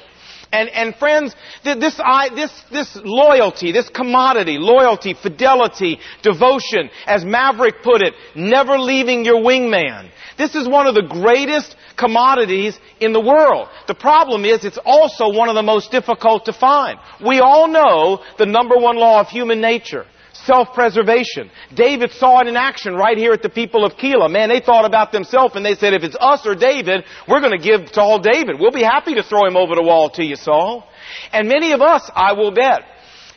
And, 0.51 0.71
and 0.71 0.95
friends, 0.97 1.35
this, 1.63 2.01
I, 2.03 2.31
this, 2.35 2.51
this 2.71 2.99
loyalty, 3.05 3.71
this 3.71 3.91
commodity, 3.91 4.57
loyalty, 4.59 5.15
fidelity, 5.15 5.99
devotion, 6.23 6.89
as 7.07 7.25
Maverick 7.25 7.83
put 7.83 8.01
it, 8.01 8.15
never 8.35 8.79
leaving 8.79 9.25
your 9.25 9.43
wingman. 9.43 10.11
This 10.39 10.55
is 10.55 10.67
one 10.67 10.87
of 10.87 10.95
the 10.95 11.03
greatest 11.03 11.77
commodities 11.99 12.79
in 13.01 13.13
the 13.13 13.21
world. 13.21 13.69
The 13.89 13.95
problem 13.95 14.45
is 14.47 14.65
it's 14.65 14.79
also 14.85 15.31
one 15.37 15.51
of 15.51 15.55
the 15.55 15.63
most 15.63 15.91
difficult 15.91 16.47
to 16.47 16.53
find. 16.55 16.99
We 17.25 17.41
all 17.41 17.69
know 17.69 18.23
the 18.39 18.47
number 18.47 18.77
one 18.77 18.97
law 18.97 19.21
of 19.21 19.29
human 19.29 19.61
nature 19.61 20.07
self-preservation. 20.45 21.51
David 21.75 22.13
saw 22.13 22.41
it 22.41 22.47
in 22.47 22.57
action 22.57 22.95
right 22.95 23.17
here 23.17 23.33
at 23.33 23.43
the 23.43 23.49
people 23.49 23.85
of 23.85 23.95
Keilah. 23.95 24.31
Man, 24.31 24.49
they 24.49 24.61
thought 24.61 24.85
about 24.85 25.13
themselves 25.13 25.57
and 25.57 25.65
they 25.65 25.75
said, 25.75 25.95
if 25.95 26.03
it's 26.03 26.17
us 26.19 26.47
or 26.47 26.55
David, 26.55 27.05
we're 27.29 27.41
going 27.41 27.59
to 27.59 27.65
give 27.65 27.93
to 27.93 28.01
all 28.01 28.19
David. 28.19 28.57
We'll 28.59 28.71
be 28.71 28.83
happy 28.83 29.15
to 29.15 29.23
throw 29.23 29.47
him 29.47 29.57
over 29.57 29.75
the 29.75 29.83
wall 29.83 30.11
to 30.11 30.25
you, 30.25 30.37
Saul. 30.37 30.89
And 31.33 31.49
many 31.49 31.73
of 31.73 31.81
us, 31.81 32.11
I 32.15 32.35
will 32.35 32.51
bet, 32.53 32.83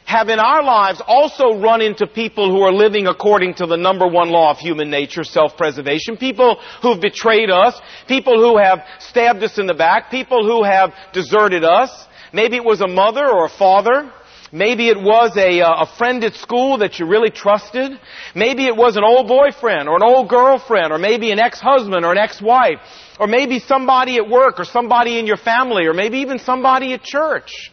have 0.06 0.30
in 0.30 0.40
our 0.40 0.64
lives 0.64 1.02
also 1.08 1.60
run 1.60 1.82
into 1.82 2.08
people 2.08 2.50
who 2.50 2.62
are 2.62 2.74
living 2.74 3.08
according 3.08 3.54
to 3.56 3.66
the 3.66 3.78
number 3.78 4.08
one 4.08 4.30
law 4.30 4.52
of 4.52 4.58
human 4.58 4.90
nature, 4.90 5.24
self-preservation. 5.24 6.18
People 6.18 6.60
who've 6.82 7.00
betrayed 7.00 7.50
us. 7.50 7.80
People 8.08 8.40
who 8.42 8.58
have 8.58 8.80
stabbed 9.00 9.44
us 9.44 9.58
in 9.58 9.68
the 9.68 9.74
back. 9.74 10.12
People 10.12 10.46
who 10.46 10.64
have 10.64 10.94
deserted 11.14 11.64
us. 11.64 11.90
Maybe 12.34 12.58
it 12.58 12.66
was 12.66 12.82
a 12.82 12.88
mother 12.88 13.26
or 13.26 13.46
a 13.46 13.50
father 13.50 14.12
Maybe 14.54 14.90
it 14.90 15.02
was 15.02 15.38
a, 15.38 15.62
uh, 15.62 15.84
a 15.84 15.98
friend 15.98 16.24
at 16.26 16.34
school 16.34 16.80
that 16.80 17.00
you 17.00 17.06
really 17.06 17.30
trusted. 17.30 17.98
Maybe 18.36 18.66
it 18.66 18.76
was 18.76 18.98
an 18.98 19.04
old 19.04 19.28
boyfriend 19.28 19.88
or 19.88 19.96
an 19.96 20.04
old 20.04 20.28
girlfriend 20.28 20.92
or 20.92 20.98
maybe 20.98 21.32
an 21.32 21.40
ex-husband 21.40 22.04
or 22.04 22.12
an 22.12 22.18
ex-wife 22.18 22.80
or 23.18 23.28
maybe 23.28 23.60
somebody 23.60 24.18
at 24.18 24.28
work 24.28 24.60
or 24.60 24.66
somebody 24.66 25.20
in 25.20 25.26
your 25.26 25.38
family 25.38 25.86
or 25.86 25.94
maybe 25.94 26.18
even 26.18 26.38
somebody 26.38 26.94
at 26.94 27.02
church. 27.02 27.72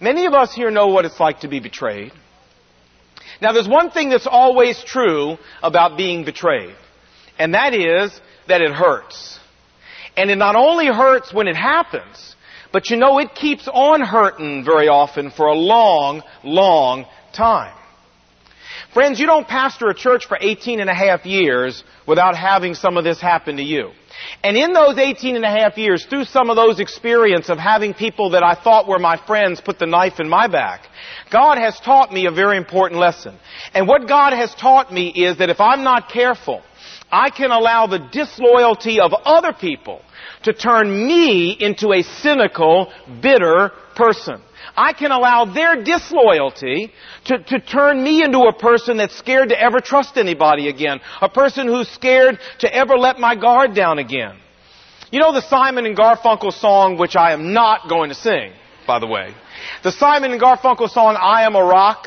Many 0.00 0.26
of 0.26 0.34
us 0.34 0.54
here 0.54 0.70
know 0.70 0.88
what 0.88 1.04
it's 1.04 1.18
like 1.18 1.40
to 1.40 1.48
be 1.48 1.58
betrayed. 1.58 2.12
Now 3.40 3.52
there's 3.52 3.68
one 3.68 3.90
thing 3.90 4.10
that's 4.10 4.26
always 4.26 4.82
true 4.84 5.36
about 5.62 5.96
being 5.96 6.24
betrayed, 6.24 6.74
and 7.38 7.54
that 7.54 7.74
is 7.74 8.20
that 8.48 8.60
it 8.60 8.70
hurts. 8.70 9.38
And 10.16 10.30
it 10.30 10.36
not 10.36 10.56
only 10.56 10.86
hurts 10.86 11.32
when 11.32 11.46
it 11.46 11.56
happens, 11.56 12.36
but 12.72 12.90
you 12.90 12.96
know, 12.96 13.18
it 13.18 13.34
keeps 13.34 13.68
on 13.68 14.00
hurting 14.00 14.64
very 14.64 14.88
often 14.88 15.30
for 15.30 15.46
a 15.46 15.54
long, 15.54 16.22
long 16.44 17.06
time. 17.32 17.74
Friends, 18.94 19.20
you 19.20 19.26
don't 19.26 19.46
pastor 19.46 19.88
a 19.88 19.94
church 19.94 20.26
for 20.26 20.38
18 20.40 20.80
and 20.80 20.88
a 20.88 20.94
half 20.94 21.26
years 21.26 21.84
without 22.06 22.34
having 22.34 22.74
some 22.74 22.96
of 22.96 23.04
this 23.04 23.20
happen 23.20 23.56
to 23.58 23.62
you. 23.62 23.90
And 24.42 24.56
in 24.56 24.72
those 24.72 24.96
18 24.98 25.36
and 25.36 25.44
a 25.44 25.50
half 25.50 25.76
years, 25.76 26.04
through 26.06 26.24
some 26.24 26.48
of 26.48 26.56
those 26.56 26.80
experience 26.80 27.50
of 27.50 27.58
having 27.58 27.92
people 27.92 28.30
that 28.30 28.42
I 28.42 28.54
thought 28.54 28.88
were 28.88 28.98
my 28.98 29.16
friends 29.26 29.60
put 29.60 29.78
the 29.78 29.86
knife 29.86 30.20
in 30.20 30.28
my 30.28 30.48
back, 30.48 30.88
God 31.30 31.58
has 31.58 31.78
taught 31.80 32.12
me 32.12 32.26
a 32.26 32.30
very 32.30 32.56
important 32.56 33.00
lesson. 33.00 33.38
And 33.74 33.86
what 33.86 34.08
God 34.08 34.32
has 34.32 34.54
taught 34.54 34.92
me 34.92 35.08
is 35.08 35.38
that 35.38 35.50
if 35.50 35.60
I'm 35.60 35.84
not 35.84 36.08
careful, 36.08 36.62
I 37.10 37.30
can 37.30 37.50
allow 37.50 37.86
the 37.86 37.98
disloyalty 37.98 39.00
of 39.00 39.12
other 39.24 39.52
people 39.52 40.02
to 40.44 40.52
turn 40.52 41.06
me 41.06 41.56
into 41.58 41.92
a 41.92 42.02
cynical, 42.02 42.92
bitter 43.22 43.70
person. 43.96 44.40
I 44.76 44.92
can 44.92 45.10
allow 45.10 45.44
their 45.46 45.82
disloyalty 45.82 46.92
to, 47.24 47.38
to 47.38 47.60
turn 47.60 48.02
me 48.02 48.22
into 48.22 48.40
a 48.40 48.52
person 48.52 48.98
that's 48.98 49.16
scared 49.16 49.48
to 49.48 49.60
ever 49.60 49.80
trust 49.80 50.16
anybody 50.16 50.68
again. 50.68 51.00
A 51.20 51.28
person 51.28 51.66
who's 51.66 51.88
scared 51.88 52.38
to 52.60 52.72
ever 52.72 52.96
let 52.96 53.18
my 53.18 53.34
guard 53.34 53.74
down 53.74 53.98
again. 53.98 54.36
You 55.10 55.20
know 55.20 55.32
the 55.32 55.42
Simon 55.42 55.86
and 55.86 55.96
Garfunkel 55.96 56.52
song, 56.52 56.98
which 56.98 57.16
I 57.16 57.32
am 57.32 57.52
not 57.52 57.88
going 57.88 58.10
to 58.10 58.14
sing, 58.14 58.52
by 58.86 58.98
the 58.98 59.06
way. 59.06 59.34
The 59.82 59.92
Simon 59.92 60.32
and 60.32 60.40
Garfunkel 60.40 60.90
song, 60.90 61.16
I 61.18 61.42
Am 61.42 61.56
a 61.56 61.64
Rock. 61.64 62.06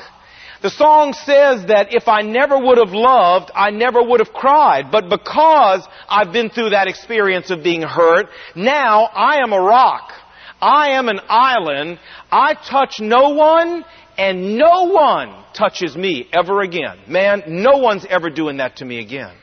The 0.61 0.69
song 0.69 1.13
says 1.13 1.65
that 1.67 1.91
if 1.91 2.07
I 2.07 2.21
never 2.21 2.57
would 2.57 2.77
have 2.77 2.93
loved, 2.93 3.49
I 3.55 3.71
never 3.71 4.01
would 4.01 4.19
have 4.19 4.31
cried. 4.31 4.91
But 4.91 5.09
because 5.09 5.87
I've 6.07 6.31
been 6.31 6.51
through 6.51 6.69
that 6.69 6.87
experience 6.87 7.49
of 7.49 7.63
being 7.63 7.81
hurt, 7.81 8.27
now 8.55 9.05
I 9.05 9.41
am 9.41 9.53
a 9.53 9.59
rock. 9.59 10.11
I 10.61 10.91
am 10.91 11.09
an 11.09 11.19
island. 11.27 11.97
I 12.31 12.53
touch 12.53 12.99
no 12.99 13.29
one 13.29 13.83
and 14.17 14.55
no 14.57 14.83
one 14.83 15.43
touches 15.53 15.95
me 15.95 16.29
ever 16.31 16.61
again. 16.61 16.99
Man, 17.07 17.43
no 17.47 17.77
one's 17.77 18.05
ever 18.05 18.29
doing 18.29 18.57
that 18.57 18.77
to 18.77 18.85
me 18.85 18.99
again. 18.99 19.33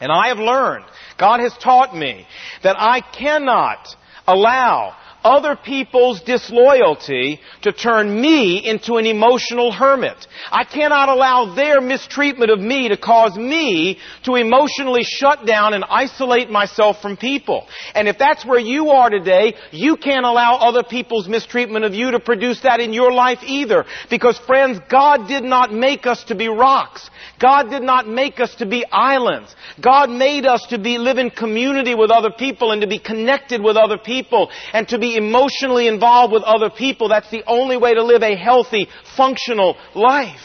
And 0.00 0.10
I 0.10 0.28
have 0.28 0.38
learned, 0.38 0.86
God 1.18 1.40
has 1.40 1.52
taught 1.58 1.94
me 1.94 2.26
that 2.62 2.76
I 2.78 3.00
cannot 3.00 3.88
allow 4.26 4.94
other 5.24 5.56
people's 5.56 6.20
disloyalty 6.22 7.40
to 7.62 7.72
turn 7.72 8.20
me 8.20 8.64
into 8.64 8.94
an 8.96 9.06
emotional 9.06 9.72
hermit. 9.72 10.26
I 10.50 10.64
cannot 10.64 11.08
allow 11.08 11.54
their 11.54 11.80
mistreatment 11.80 12.50
of 12.50 12.60
me 12.60 12.88
to 12.88 12.96
cause 12.96 13.36
me 13.36 13.98
to 14.24 14.34
emotionally 14.36 15.02
shut 15.02 15.46
down 15.46 15.74
and 15.74 15.84
isolate 15.84 16.50
myself 16.50 17.02
from 17.02 17.16
people. 17.16 17.66
And 17.94 18.08
if 18.08 18.18
that's 18.18 18.44
where 18.44 18.60
you 18.60 18.90
are 18.90 19.10
today, 19.10 19.54
you 19.70 19.96
can't 19.96 20.26
allow 20.26 20.56
other 20.56 20.82
people's 20.82 21.28
mistreatment 21.28 21.84
of 21.84 21.94
you 21.94 22.12
to 22.12 22.20
produce 22.20 22.60
that 22.62 22.80
in 22.80 22.92
your 22.92 23.12
life 23.12 23.40
either. 23.42 23.84
Because 24.10 24.38
friends, 24.38 24.78
God 24.88 25.28
did 25.28 25.44
not 25.44 25.72
make 25.72 26.06
us 26.06 26.24
to 26.24 26.34
be 26.34 26.48
rocks. 26.48 27.08
God 27.38 27.70
did 27.70 27.82
not 27.82 28.08
make 28.08 28.40
us 28.40 28.54
to 28.56 28.66
be 28.66 28.84
islands. 28.90 29.54
God 29.80 30.10
made 30.10 30.44
us 30.44 30.66
to 30.70 30.78
be, 30.78 30.98
live 30.98 31.18
in 31.18 31.30
community 31.30 31.94
with 31.94 32.10
other 32.10 32.30
people 32.30 32.72
and 32.72 32.82
to 32.82 32.88
be 32.88 32.98
connected 32.98 33.62
with 33.62 33.76
other 33.76 33.98
people 33.98 34.50
and 34.72 34.88
to 34.88 34.98
be 34.98 35.16
emotionally 35.16 35.86
involved 35.86 36.32
with 36.32 36.42
other 36.42 36.70
people. 36.70 37.08
That's 37.08 37.30
the 37.30 37.44
only 37.46 37.76
way 37.76 37.94
to 37.94 38.02
live 38.02 38.22
a 38.22 38.36
healthy, 38.36 38.88
functional 39.16 39.76
life. 39.94 40.40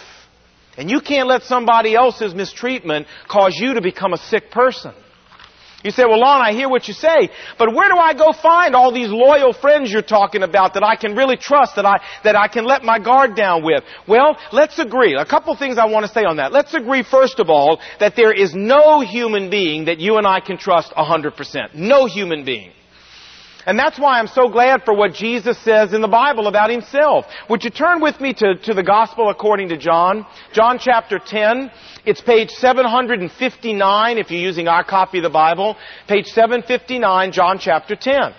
And 0.78 0.90
you 0.90 1.02
can't 1.02 1.28
let 1.28 1.44
somebody 1.44 1.96
else's 1.96 2.34
mistreatment 2.34 3.08
cause 3.28 3.56
you 3.56 3.76
to 3.76 3.82
become 3.82 4.14
a 4.14 4.18
sick 4.18 4.52
person. 4.52 4.94
You 5.84 5.92
say, 5.92 6.06
well, 6.06 6.20
Lon, 6.20 6.42
I 6.42 6.54
hear 6.54 6.70
what 6.70 6.88
you 6.88 6.94
say, 6.94 7.30
but 7.60 7.74
where 7.74 7.90
do 7.90 7.98
I 7.98 8.14
go 8.14 8.32
find 8.32 8.74
all 8.74 8.94
these 8.94 9.10
loyal 9.10 9.52
friends 9.52 9.92
you're 9.92 10.02
talking 10.02 10.42
about 10.42 10.76
that 10.76 10.84
I 10.84 10.96
can 10.96 11.16
really 11.16 11.36
trust, 11.36 11.76
that 11.76 11.86
I, 11.86 12.00
that 12.24 12.38
I 12.38 12.48
can 12.48 12.64
let 12.64 12.84
my 12.84 13.00
guard 13.00 13.36
down 13.36 13.64
with? 13.64 13.84
Well, 14.08 14.38
let's 14.54 14.80
agree. 14.80 15.16
A 15.16 15.26
couple 15.26 15.56
things 15.58 15.78
I 15.78 15.86
want 15.86 16.06
to 16.06 16.12
say 16.12 16.24
on 16.24 16.38
that. 16.38 16.54
Let's 16.54 16.74
agree, 16.74 17.04
first 17.04 17.40
of 17.40 17.50
all, 17.50 17.80
that 18.00 18.16
there 18.16 18.32
is 18.32 18.54
no 18.56 19.02
human 19.02 19.50
being 19.50 19.86
that 19.86 20.00
you 20.00 20.18
and 20.18 20.26
I 20.26 20.40
can 20.40 20.58
trust 20.58 20.94
100%. 20.94 21.76
No 21.76 22.06
human 22.06 22.46
being. 22.46 22.72
And 23.66 23.80
that's 23.80 23.98
why 23.98 24.20
I'm 24.20 24.28
so 24.28 24.50
glad 24.50 24.84
for 24.84 24.94
what 24.94 25.14
Jesus 25.14 25.58
says 25.60 25.94
in 25.94 26.02
the 26.02 26.08
Bible 26.08 26.48
about 26.48 26.70
himself. 26.70 27.26
Would 27.50 27.64
you 27.64 27.70
turn 27.70 28.02
with 28.02 28.20
me 28.20 28.34
to, 28.34 28.56
to 28.56 28.74
the 28.74 28.84
Gospel 28.84 29.30
according 29.30 29.70
to 29.70 29.78
John? 29.78 30.26
John 30.54 30.80
chapter 30.80 31.20
10. 31.20 31.72
It's 32.06 32.22
page 32.22 32.50
759 32.50 34.18
if 34.18 34.32
you're 34.32 34.42
using 34.42 34.68
our 34.68 34.84
copy 34.84 35.20
of 35.20 35.24
the 35.24 35.30
Bible. 35.30 35.78
Page 36.08 36.26
759, 36.28 37.32
John 37.32 37.58
chapter 37.60 37.96
10. 37.96 38.34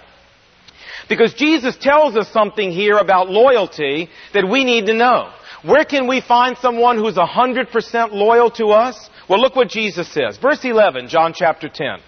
Because 1.08 1.34
Jesus 1.34 1.76
tells 1.76 2.16
us 2.16 2.28
something 2.30 2.70
here 2.70 2.96
about 2.96 3.30
loyalty 3.30 4.08
that 4.32 4.48
we 4.48 4.64
need 4.64 4.86
to 4.86 4.94
know. 4.94 5.30
Where 5.64 5.84
can 5.84 6.06
we 6.06 6.20
find 6.20 6.58
someone 6.58 6.98
who's 6.98 7.16
100% 7.16 8.12
loyal 8.12 8.50
to 8.52 8.66
us? 8.68 9.08
Well, 9.28 9.40
look 9.40 9.56
what 9.56 9.68
Jesus 9.68 10.12
says. 10.12 10.36
Verse 10.36 10.62
11, 10.62 11.08
John 11.08 11.32
chapter 11.34 11.70
10. 11.70 12.00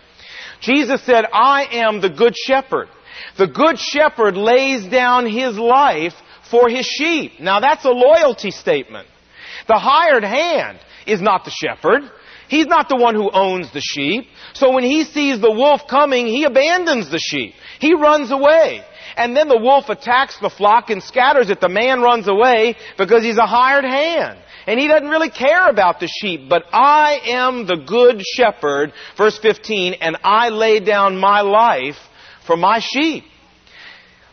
Jesus 0.60 1.02
said, 1.04 1.24
I 1.32 1.66
am 1.72 2.00
the 2.00 2.10
good 2.10 2.34
shepherd. 2.36 2.88
The 3.38 3.46
good 3.46 3.78
shepherd 3.78 4.36
lays 4.36 4.86
down 4.86 5.26
his 5.26 5.58
life 5.58 6.14
for 6.50 6.68
his 6.68 6.86
sheep. 6.86 7.40
Now 7.40 7.60
that's 7.60 7.84
a 7.84 7.90
loyalty 7.90 8.50
statement. 8.50 9.08
The 9.68 9.78
hired 9.78 10.24
hand 10.24 10.78
is 11.06 11.20
not 11.20 11.44
the 11.44 11.50
shepherd. 11.50 12.02
He's 12.48 12.66
not 12.66 12.88
the 12.88 12.96
one 12.96 13.14
who 13.14 13.30
owns 13.30 13.72
the 13.72 13.80
sheep. 13.80 14.26
So 14.54 14.72
when 14.72 14.84
he 14.84 15.04
sees 15.04 15.40
the 15.40 15.50
wolf 15.50 15.82
coming, 15.88 16.26
he 16.26 16.44
abandons 16.44 17.10
the 17.10 17.18
sheep. 17.18 17.54
He 17.80 17.94
runs 17.94 18.30
away. 18.30 18.84
And 19.16 19.36
then 19.36 19.48
the 19.48 19.58
wolf 19.58 19.88
attacks 19.88 20.38
the 20.38 20.50
flock 20.50 20.90
and 20.90 21.02
scatters 21.02 21.50
it. 21.50 21.60
The 21.60 21.68
man 21.68 22.02
runs 22.02 22.28
away 22.28 22.76
because 22.98 23.22
he's 23.22 23.38
a 23.38 23.46
hired 23.46 23.84
hand. 23.84 24.38
And 24.66 24.78
he 24.78 24.88
doesn't 24.88 25.08
really 25.08 25.30
care 25.30 25.68
about 25.68 26.00
the 26.00 26.08
sheep. 26.08 26.48
But 26.48 26.64
I 26.72 27.20
am 27.26 27.66
the 27.66 27.76
good 27.76 28.22
shepherd, 28.22 28.92
verse 29.16 29.38
15, 29.38 29.94
and 29.94 30.16
I 30.22 30.50
lay 30.50 30.80
down 30.80 31.16
my 31.16 31.40
life 31.40 31.96
for 32.46 32.56
my 32.56 32.80
sheep. 32.80 33.24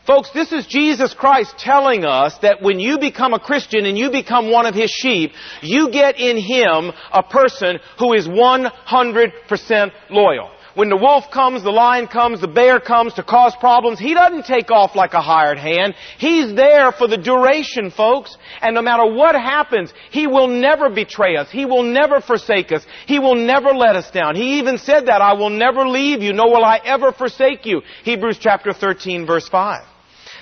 Folks, 0.05 0.31
this 0.33 0.51
is 0.51 0.67
Jesus 0.67 1.13
Christ 1.13 1.55
telling 1.57 2.03
us 2.03 2.37
that 2.41 2.61
when 2.61 2.77
you 2.77 2.99
become 2.99 3.33
a 3.33 3.39
Christian 3.39 3.85
and 3.85 3.97
you 3.97 4.11
become 4.11 4.51
one 4.51 4.65
of 4.65 4.75
His 4.75 4.91
sheep, 4.91 5.31
you 5.61 5.91
get 5.91 6.19
in 6.19 6.37
Him 6.37 6.91
a 7.11 7.23
person 7.23 7.79
who 7.99 8.13
is 8.13 8.27
100% 8.27 9.91
loyal. 10.09 10.51
When 10.75 10.89
the 10.89 10.97
wolf 10.97 11.25
comes, 11.31 11.61
the 11.61 11.71
lion 11.71 12.07
comes, 12.07 12.41
the 12.41 12.47
bear 12.47 12.79
comes 12.79 13.13
to 13.13 13.23
cause 13.23 13.55
problems, 13.55 13.99
he 13.99 14.13
doesn't 14.13 14.45
take 14.45 14.71
off 14.71 14.95
like 14.95 15.13
a 15.13 15.21
hired 15.21 15.59
hand. 15.59 15.93
He's 16.17 16.55
there 16.55 16.91
for 16.91 17.07
the 17.07 17.17
duration, 17.17 17.91
folks. 17.91 18.35
And 18.61 18.73
no 18.73 18.81
matter 18.81 19.05
what 19.05 19.35
happens, 19.35 19.93
he 20.09 20.25
will 20.25 20.47
never 20.47 20.89
betray 20.89 21.35
us. 21.35 21.51
He 21.51 21.65
will 21.65 21.83
never 21.83 22.21
forsake 22.21 22.71
us. 22.71 22.85
He 23.05 23.19
will 23.19 23.35
never 23.35 23.69
let 23.69 23.95
us 23.95 24.09
down. 24.09 24.35
He 24.35 24.59
even 24.59 24.79
said 24.79 25.07
that, 25.07 25.21
I 25.21 25.33
will 25.33 25.51
never 25.51 25.87
leave 25.87 26.21
you, 26.21 26.33
nor 26.33 26.49
will 26.49 26.65
I 26.65 26.79
ever 26.83 27.11
forsake 27.11 27.65
you. 27.65 27.81
Hebrews 28.03 28.39
chapter 28.39 28.73
13 28.73 29.27
verse 29.27 29.47
5. 29.47 29.92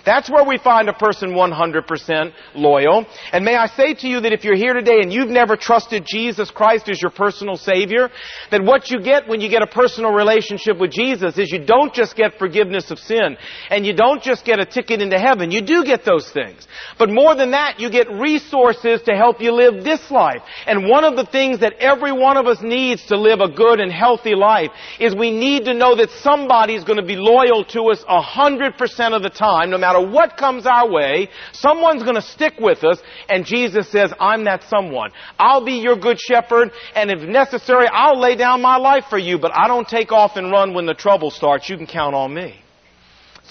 That's 0.06 0.30
where 0.30 0.44
we 0.44 0.58
find 0.58 0.90
a 0.90 0.94
person 0.94 1.32
100% 1.32 2.34
loyal. 2.56 3.06
And 3.32 3.46
may 3.46 3.56
I 3.56 3.68
say 3.68 3.94
to 3.94 4.08
you 4.08 4.22
that 4.22 4.34
if 4.34 4.44
you're 4.44 4.56
here 4.56 4.74
today 4.74 5.00
and 5.02 5.12
you've 5.12 5.30
never 5.30 5.56
trusted 5.56 6.06
Jesus 6.08 6.52
Christ 6.52 6.90
as 6.90 7.02
your 7.02 7.12
personal 7.12 7.56
Savior, 7.56 8.10
that 8.52 8.64
what 8.64 8.90
you 8.90 9.02
get 9.02 9.28
when 9.28 9.42
you 9.42 9.50
get 9.50 9.62
a 9.62 9.68
personal 9.68 10.12
relationship 10.12 10.78
with 10.80 10.92
Jesus 10.92 11.38
is 11.38 11.52
you 11.52 11.66
don't 11.66 11.94
just 11.94 12.16
get 12.16 12.38
forgiveness 12.38 12.92
of 12.92 13.00
sin 13.00 13.38
and 13.70 13.86
you 13.86 13.94
don't 13.94 14.24
just 14.24 14.46
get 14.46 14.60
a 14.60 14.66
ticket 14.66 15.02
into 15.02 15.20
heaven. 15.20 15.52
You 15.52 15.62
do 15.62 15.84
get 15.84 16.06
those 16.06 16.30
things. 16.32 16.68
But 16.98 17.10
more 17.10 17.36
than 17.36 17.52
that, 17.52 17.80
you 17.80 17.90
get 17.90 18.10
resources 18.10 19.02
to 19.04 19.16
help 19.16 19.42
you 19.42 19.52
live 19.52 19.84
this 19.84 20.12
life. 20.12 20.42
And 20.66 20.88
one 20.88 21.04
of 21.04 21.16
the 21.16 21.26
things 21.26 21.60
that 21.60 21.74
every 21.80 22.12
one 22.12 22.38
of 22.38 22.48
us 22.48 22.62
needs 22.62 23.06
to 23.08 23.18
live 23.18 23.40
a 23.40 23.50
good 23.50 23.80
and 23.80 23.92
healthy 23.92 24.36
life 24.36 24.72
is 25.00 25.16
we 25.16 25.32
need 25.32 25.66
to 25.66 25.74
know 25.74 25.96
that 25.96 26.10
somebody 26.22 26.76
is 26.76 26.84
going 26.84 27.00
to 27.00 27.06
be 27.06 27.16
loyal 27.16 27.64
to 27.66 27.84
us 27.92 28.04
100% 28.04 29.16
of 29.16 29.24
the 29.24 29.30
time, 29.30 29.70
no 29.70 29.78
matter 29.78 29.91
matter 29.92 30.10
what 30.10 30.38
comes 30.38 30.66
our 30.66 30.90
way, 30.90 31.30
someone's 31.54 32.04
going 32.04 32.16
to 32.16 32.22
stick 32.22 32.54
with 32.60 32.84
us, 32.84 33.00
and 33.30 33.46
Jesus 33.46 33.90
says, 33.90 34.14
I'm 34.20 34.46
that 34.46 34.64
someone. 34.64 35.12
I'll 35.38 35.66
be 35.66 35.74
your 35.74 35.96
good 35.96 36.20
shepherd, 36.20 36.72
and 36.96 37.12
if 37.12 37.22
necessary, 37.22 37.88
I'll 37.92 38.20
lay 38.20 38.36
down 38.36 38.62
my 38.62 38.78
life 38.78 39.06
for 39.10 39.18
you, 39.18 39.38
but 39.38 39.52
I 39.54 39.68
don't 39.68 39.88
take 39.88 40.12
off 40.12 40.36
and 40.36 40.52
run 40.52 40.74
when 40.74 40.86
the 40.86 40.94
trouble 40.94 41.32
starts. 41.32 41.70
You 41.70 41.78
can 41.78 41.88
count 41.88 42.16
on 42.16 42.34
me. 42.34 42.62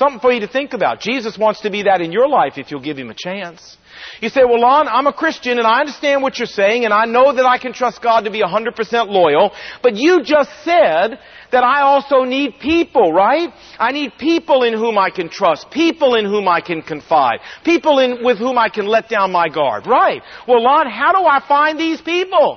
Something 0.00 0.20
for 0.20 0.32
you 0.32 0.40
to 0.40 0.48
think 0.48 0.72
about. 0.72 1.00
Jesus 1.00 1.36
wants 1.36 1.60
to 1.60 1.70
be 1.70 1.82
that 1.82 2.00
in 2.00 2.10
your 2.10 2.26
life 2.26 2.54
if 2.56 2.70
you'll 2.70 2.80
give 2.80 2.96
him 2.96 3.10
a 3.10 3.14
chance. 3.14 3.76
You 4.22 4.30
say, 4.30 4.44
well, 4.46 4.58
Lon, 4.58 4.88
I'm 4.88 5.06
a 5.06 5.12
Christian 5.12 5.58
and 5.58 5.66
I 5.66 5.80
understand 5.80 6.22
what 6.22 6.38
you're 6.38 6.46
saying 6.46 6.86
and 6.86 6.94
I 6.94 7.04
know 7.04 7.34
that 7.34 7.44
I 7.44 7.58
can 7.58 7.74
trust 7.74 8.00
God 8.00 8.22
to 8.22 8.30
be 8.30 8.40
100% 8.40 9.08
loyal, 9.08 9.52
but 9.82 9.96
you 9.96 10.22
just 10.24 10.48
said 10.64 11.18
that 11.52 11.64
I 11.64 11.82
also 11.82 12.24
need 12.24 12.54
people, 12.62 13.12
right? 13.12 13.52
I 13.78 13.92
need 13.92 14.12
people 14.18 14.62
in 14.62 14.72
whom 14.72 14.96
I 14.96 15.10
can 15.10 15.28
trust, 15.28 15.70
people 15.70 16.14
in 16.14 16.24
whom 16.24 16.48
I 16.48 16.62
can 16.62 16.80
confide, 16.80 17.40
people 17.62 17.98
in, 17.98 18.24
with 18.24 18.38
whom 18.38 18.56
I 18.56 18.70
can 18.70 18.86
let 18.86 19.10
down 19.10 19.32
my 19.32 19.50
guard, 19.50 19.86
right? 19.86 20.22
Well, 20.48 20.62
Lon, 20.64 20.90
how 20.90 21.12
do 21.12 21.26
I 21.26 21.46
find 21.46 21.78
these 21.78 22.00
people? 22.00 22.56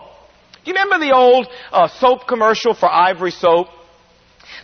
Do 0.63 0.71
you 0.71 0.77
remember 0.77 1.05
the 1.05 1.13
old 1.13 1.47
uh, 1.73 1.89
soap 1.89 2.25
commercial 2.25 2.73
for 2.73 2.89
Ivory 2.89 3.31
soap? 3.31 3.67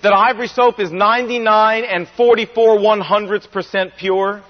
That 0.01 0.13
Ivory 0.13 0.47
soap 0.47 0.79
is 0.79 0.91
99 0.93 1.83
and 1.83 2.07
44 2.15 2.79
one 2.79 3.01
hundredths 3.01 3.47
percent 3.47 3.91
pure? 3.97 4.41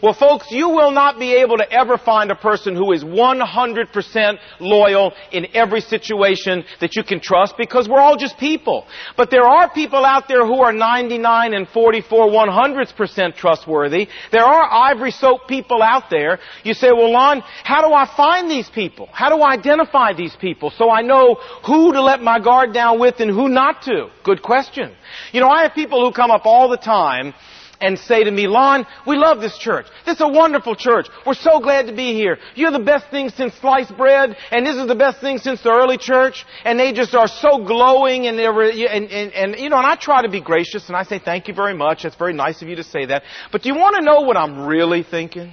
Well, 0.00 0.14
folks, 0.14 0.46
you 0.50 0.68
will 0.68 0.90
not 0.90 1.18
be 1.18 1.34
able 1.34 1.58
to 1.58 1.70
ever 1.70 1.98
find 1.98 2.30
a 2.30 2.34
person 2.34 2.74
who 2.74 2.92
is 2.92 3.04
100% 3.04 4.38
loyal 4.60 5.12
in 5.32 5.46
every 5.54 5.80
situation 5.80 6.64
that 6.80 6.96
you 6.96 7.02
can 7.02 7.20
trust 7.20 7.56
because 7.58 7.88
we're 7.88 8.00
all 8.00 8.16
just 8.16 8.38
people. 8.38 8.86
But 9.16 9.30
there 9.30 9.44
are 9.44 9.70
people 9.70 10.04
out 10.04 10.28
there 10.28 10.46
who 10.46 10.60
are 10.60 10.72
99 10.72 11.54
and 11.54 11.68
44, 11.68 12.28
100% 12.28 13.36
trustworthy. 13.36 14.08
There 14.30 14.44
are 14.44 14.90
ivory 14.90 15.10
soap 15.10 15.48
people 15.48 15.82
out 15.82 16.04
there. 16.10 16.38
You 16.64 16.74
say, 16.74 16.92
well, 16.92 17.12
Lon, 17.12 17.42
how 17.64 17.86
do 17.86 17.92
I 17.92 18.08
find 18.16 18.50
these 18.50 18.70
people? 18.70 19.08
How 19.12 19.28
do 19.28 19.42
I 19.42 19.52
identify 19.52 20.12
these 20.14 20.36
people 20.36 20.70
so 20.70 20.90
I 20.90 21.02
know 21.02 21.36
who 21.66 21.92
to 21.92 22.02
let 22.02 22.20
my 22.22 22.38
guard 22.40 22.72
down 22.72 22.98
with 22.98 23.20
and 23.20 23.30
who 23.30 23.48
not 23.48 23.82
to? 23.82 24.08
Good 24.24 24.42
question. 24.42 24.94
You 25.32 25.40
know, 25.40 25.48
I 25.48 25.64
have 25.64 25.74
people 25.74 26.04
who 26.04 26.12
come 26.12 26.30
up 26.30 26.46
all 26.46 26.68
the 26.68 26.76
time 26.76 27.34
and 27.82 27.98
say 27.98 28.24
to 28.24 28.30
me, 28.30 28.46
Lon, 28.46 28.86
we 29.06 29.16
love 29.16 29.40
this 29.40 29.58
church. 29.58 29.86
This 30.06 30.16
is 30.16 30.20
a 30.22 30.28
wonderful 30.28 30.76
church. 30.76 31.08
We're 31.26 31.34
so 31.34 31.60
glad 31.60 31.86
to 31.88 31.92
be 31.94 32.14
here. 32.14 32.38
You're 32.54 32.70
the 32.70 32.78
best 32.78 33.10
thing 33.10 33.28
since 33.28 33.54
sliced 33.54 33.96
bread, 33.96 34.36
and 34.50 34.64
this 34.64 34.76
is 34.76 34.86
the 34.86 34.94
best 34.94 35.20
thing 35.20 35.38
since 35.38 35.62
the 35.62 35.70
early 35.70 35.98
church. 35.98 36.46
And 36.64 36.78
they 36.78 36.92
just 36.92 37.14
are 37.14 37.28
so 37.28 37.58
glowing, 37.64 38.26
and, 38.26 38.38
were, 38.38 38.70
and, 38.70 39.10
and, 39.10 39.32
and 39.32 39.56
you 39.58 39.68
know, 39.68 39.76
and 39.76 39.86
I 39.86 39.96
try 39.96 40.22
to 40.22 40.30
be 40.30 40.40
gracious, 40.40 40.86
and 40.86 40.96
I 40.96 41.02
say 41.02 41.18
thank 41.18 41.48
you 41.48 41.54
very 41.54 41.74
much. 41.74 42.04
It's 42.04 42.16
very 42.16 42.32
nice 42.32 42.62
of 42.62 42.68
you 42.68 42.76
to 42.76 42.84
say 42.84 43.06
that. 43.06 43.24
But 43.50 43.62
do 43.62 43.68
you 43.68 43.74
want 43.74 43.96
to 43.96 44.02
know 44.02 44.20
what 44.20 44.36
I'm 44.36 44.66
really 44.66 45.02
thinking? 45.02 45.52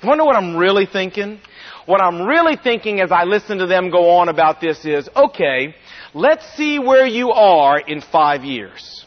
You 0.00 0.08
want 0.08 0.18
to 0.18 0.24
know 0.24 0.26
what 0.26 0.36
I'm 0.36 0.56
really 0.56 0.86
thinking? 0.86 1.40
What 1.86 2.00
I'm 2.00 2.22
really 2.22 2.56
thinking 2.56 3.00
as 3.00 3.10
I 3.10 3.24
listen 3.24 3.58
to 3.58 3.66
them 3.66 3.90
go 3.90 4.10
on 4.10 4.28
about 4.28 4.60
this 4.60 4.84
is, 4.84 5.08
okay, 5.16 5.74
let's 6.14 6.46
see 6.54 6.78
where 6.78 7.06
you 7.06 7.30
are 7.30 7.80
in 7.80 8.00
five 8.00 8.44
years. 8.44 9.06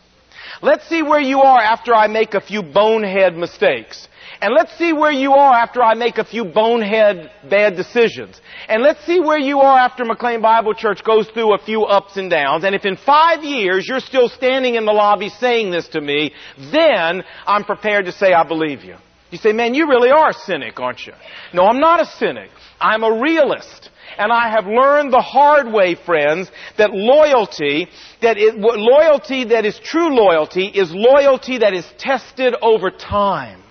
Let's 0.63 0.87
see 0.87 1.01
where 1.01 1.19
you 1.19 1.41
are 1.41 1.59
after 1.59 1.95
I 1.95 2.07
make 2.07 2.35
a 2.35 2.41
few 2.41 2.61
bonehead 2.61 3.35
mistakes. 3.35 4.07
And 4.41 4.53
let's 4.53 4.75
see 4.77 4.93
where 4.93 5.11
you 5.11 5.33
are 5.33 5.53
after 5.53 5.81
I 5.81 5.95
make 5.95 6.17
a 6.19 6.23
few 6.23 6.45
bonehead 6.45 7.31
bad 7.49 7.75
decisions. 7.75 8.39
And 8.67 8.83
let's 8.83 9.03
see 9.05 9.19
where 9.19 9.39
you 9.39 9.59
are 9.59 9.77
after 9.77 10.05
McLean 10.05 10.41
Bible 10.41 10.73
Church 10.73 11.03
goes 11.03 11.27
through 11.29 11.55
a 11.55 11.57
few 11.59 11.83
ups 11.83 12.17
and 12.17 12.29
downs. 12.29 12.63
And 12.63 12.75
if 12.75 12.85
in 12.85 12.95
five 12.95 13.43
years 13.43 13.87
you're 13.87 13.99
still 13.99 14.29
standing 14.29 14.75
in 14.75 14.85
the 14.85 14.91
lobby 14.91 15.29
saying 15.29 15.71
this 15.71 15.87
to 15.89 16.01
me, 16.01 16.31
then 16.71 17.23
I'm 17.45 17.63
prepared 17.63 18.05
to 18.05 18.11
say 18.11 18.33
I 18.33 18.43
believe 18.47 18.83
you. 18.83 18.95
You 19.31 19.37
say, 19.37 19.53
man, 19.53 19.73
you 19.73 19.87
really 19.87 20.09
are 20.09 20.29
a 20.29 20.33
cynic, 20.33 20.79
aren't 20.79 21.07
you? 21.07 21.13
No, 21.53 21.65
I'm 21.65 21.79
not 21.79 22.01
a 22.01 22.05
cynic. 22.05 22.49
I'm 22.81 23.03
a 23.03 23.21
realist. 23.21 23.89
And 24.17 24.31
I 24.31 24.49
have 24.49 24.65
learned 24.65 25.13
the 25.13 25.21
hard 25.21 25.71
way, 25.71 25.95
friends, 25.95 26.51
that 26.77 26.91
loyalty, 26.91 27.87
that 28.21 28.37
it, 28.37 28.55
loyalty 28.57 29.45
that 29.45 29.65
is 29.65 29.79
true 29.79 30.13
loyalty 30.13 30.65
is 30.65 30.91
loyalty 30.91 31.59
that 31.59 31.73
is 31.73 31.85
tested 31.97 32.53
over 32.61 32.91
time. 32.91 33.63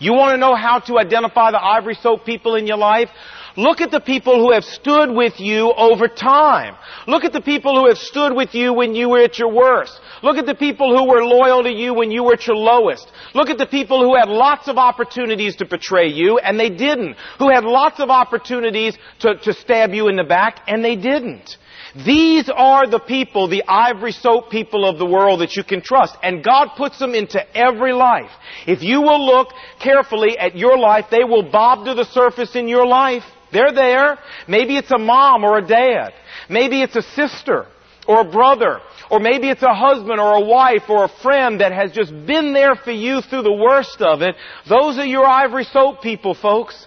You 0.00 0.14
want 0.14 0.32
to 0.32 0.38
know 0.38 0.54
how 0.56 0.80
to 0.80 0.98
identify 0.98 1.50
the 1.50 1.62
ivory 1.62 1.94
soap 1.94 2.24
people 2.24 2.56
in 2.56 2.66
your 2.66 2.78
life? 2.78 3.10
Look 3.56 3.80
at 3.80 3.90
the 3.90 4.00
people 4.00 4.36
who 4.36 4.52
have 4.52 4.64
stood 4.64 5.10
with 5.10 5.40
you 5.40 5.72
over 5.72 6.08
time. 6.08 6.76
Look 7.06 7.24
at 7.24 7.32
the 7.32 7.40
people 7.40 7.78
who 7.78 7.88
have 7.88 7.98
stood 7.98 8.34
with 8.34 8.54
you 8.54 8.72
when 8.72 8.94
you 8.94 9.08
were 9.08 9.22
at 9.22 9.38
your 9.38 9.52
worst. 9.52 9.98
Look 10.22 10.36
at 10.36 10.46
the 10.46 10.54
people 10.54 10.96
who 10.96 11.08
were 11.08 11.24
loyal 11.24 11.62
to 11.62 11.70
you 11.70 11.94
when 11.94 12.10
you 12.10 12.22
were 12.24 12.34
at 12.34 12.46
your 12.46 12.56
lowest. 12.56 13.10
Look 13.34 13.50
at 13.50 13.58
the 13.58 13.66
people 13.66 14.02
who 14.02 14.14
had 14.14 14.28
lots 14.28 14.68
of 14.68 14.78
opportunities 14.78 15.56
to 15.56 15.66
betray 15.66 16.08
you 16.08 16.38
and 16.38 16.58
they 16.58 16.70
didn't. 16.70 17.16
Who 17.38 17.50
had 17.50 17.64
lots 17.64 18.00
of 18.00 18.10
opportunities 18.10 18.96
to, 19.20 19.36
to 19.36 19.52
stab 19.52 19.92
you 19.92 20.08
in 20.08 20.16
the 20.16 20.24
back 20.24 20.60
and 20.68 20.84
they 20.84 20.96
didn't. 20.96 21.56
These 22.06 22.48
are 22.48 22.86
the 22.86 23.00
people, 23.00 23.48
the 23.48 23.64
ivory 23.66 24.12
soap 24.12 24.50
people 24.50 24.88
of 24.88 24.98
the 24.98 25.06
world 25.06 25.40
that 25.40 25.56
you 25.56 25.64
can 25.64 25.80
trust. 25.80 26.16
And 26.22 26.44
God 26.44 26.70
puts 26.76 26.98
them 26.98 27.14
into 27.14 27.40
every 27.56 27.92
life. 27.92 28.30
If 28.66 28.82
you 28.82 29.02
will 29.02 29.24
look 29.24 29.48
carefully 29.80 30.38
at 30.38 30.56
your 30.56 30.78
life, 30.78 31.06
they 31.10 31.24
will 31.24 31.42
bob 31.42 31.86
to 31.86 31.94
the 31.94 32.04
surface 32.04 32.54
in 32.54 32.68
your 32.68 32.86
life. 32.86 33.24
They're 33.52 33.72
there. 33.72 34.18
Maybe 34.48 34.76
it's 34.76 34.90
a 34.90 34.98
mom 34.98 35.44
or 35.44 35.58
a 35.58 35.66
dad. 35.66 36.12
Maybe 36.48 36.82
it's 36.82 36.96
a 36.96 37.02
sister 37.02 37.66
or 38.06 38.20
a 38.20 38.30
brother. 38.30 38.80
Or 39.10 39.18
maybe 39.18 39.48
it's 39.48 39.62
a 39.62 39.74
husband 39.74 40.20
or 40.20 40.34
a 40.34 40.40
wife 40.40 40.88
or 40.88 41.04
a 41.04 41.08
friend 41.08 41.60
that 41.60 41.72
has 41.72 41.92
just 41.92 42.10
been 42.26 42.52
there 42.52 42.74
for 42.76 42.92
you 42.92 43.22
through 43.22 43.42
the 43.42 43.52
worst 43.52 44.00
of 44.00 44.22
it. 44.22 44.36
Those 44.68 44.98
are 44.98 45.06
your 45.06 45.26
ivory 45.26 45.64
soap 45.64 46.02
people, 46.02 46.34
folks. 46.34 46.86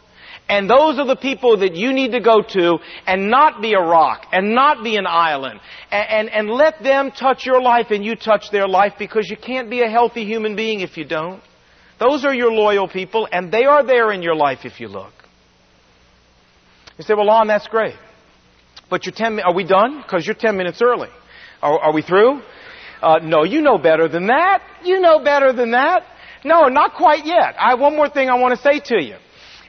And 0.50 0.70
those 0.70 1.00
are 1.00 1.05
the 1.05 1.15
people 1.15 1.58
that 1.60 1.75
you 1.75 1.93
need 1.93 2.12
to 2.12 2.20
go 2.20 2.41
to 2.41 2.77
and 3.08 3.29
not 3.29 3.62
be 3.62 3.74
a 3.74 3.79
rock 3.79 4.25
and 4.32 4.53
not 4.53 4.84
be 4.84 4.98
an 4.98 5.08
island. 5.08 5.62
And, 5.89 6.10
and, 6.10 6.29
and, 6.29 6.50
let 6.50 6.84
them 6.84 7.12
touch 7.12 7.46
your 7.46 7.62
life 7.62 7.88
and 7.91 8.03
you 8.03 8.15
touch 8.15 8.51
their 8.51 8.67
life 8.67 8.93
because 9.00 9.29
you 9.29 9.38
can't 9.38 9.70
be 9.70 9.82
a 9.82 9.89
healthy 9.89 10.25
human 10.25 10.55
being 10.58 10.82
if 10.82 10.98
you 10.98 11.05
don't. 11.05 11.41
Those 12.00 12.25
are 12.25 12.34
your 12.34 12.51
loyal 12.51 12.89
people 12.89 13.27
and 13.32 13.51
they 13.51 13.63
are 13.63 13.86
there 13.86 14.12
in 14.12 14.22
your 14.22 14.36
life 14.36 14.60
if 14.65 14.82
you 14.82 14.89
look. 14.89 15.13
You 17.03 17.07
say, 17.07 17.13
well, 17.15 17.25
Lon, 17.25 17.48
that's 17.48 17.67
great. 17.67 17.95
But 18.89 19.05
you're 19.05 19.13
10 19.13 19.41
are 19.41 19.53
we 19.53 19.65
done? 19.65 20.01
Because 20.01 20.25
you're 20.25 20.36
10 20.36 20.55
minutes 20.55 20.81
early. 20.81 21.10
Are, 21.62 21.77
are 21.77 21.93
we 21.93 22.01
through? 22.01 22.41
Uh, 23.01 23.19
no, 23.21 23.43
you 23.43 23.60
know 23.60 23.78
better 23.78 24.08
than 24.08 24.28
that. 24.28 24.63
You 24.86 25.01
know 25.01 25.21
better 25.21 25.51
than 25.51 25.71
that. 25.71 26.06
No, 26.45 26.69
not 26.69 26.93
quite 26.93 27.25
yet. 27.25 27.56
I 27.60 27.71
have 27.71 27.80
one 27.82 27.97
more 27.97 28.08
thing 28.08 28.30
I 28.30 28.36
want 28.36 28.56
to 28.56 28.62
say 28.62 28.80
to 28.80 29.04
you. 29.04 29.17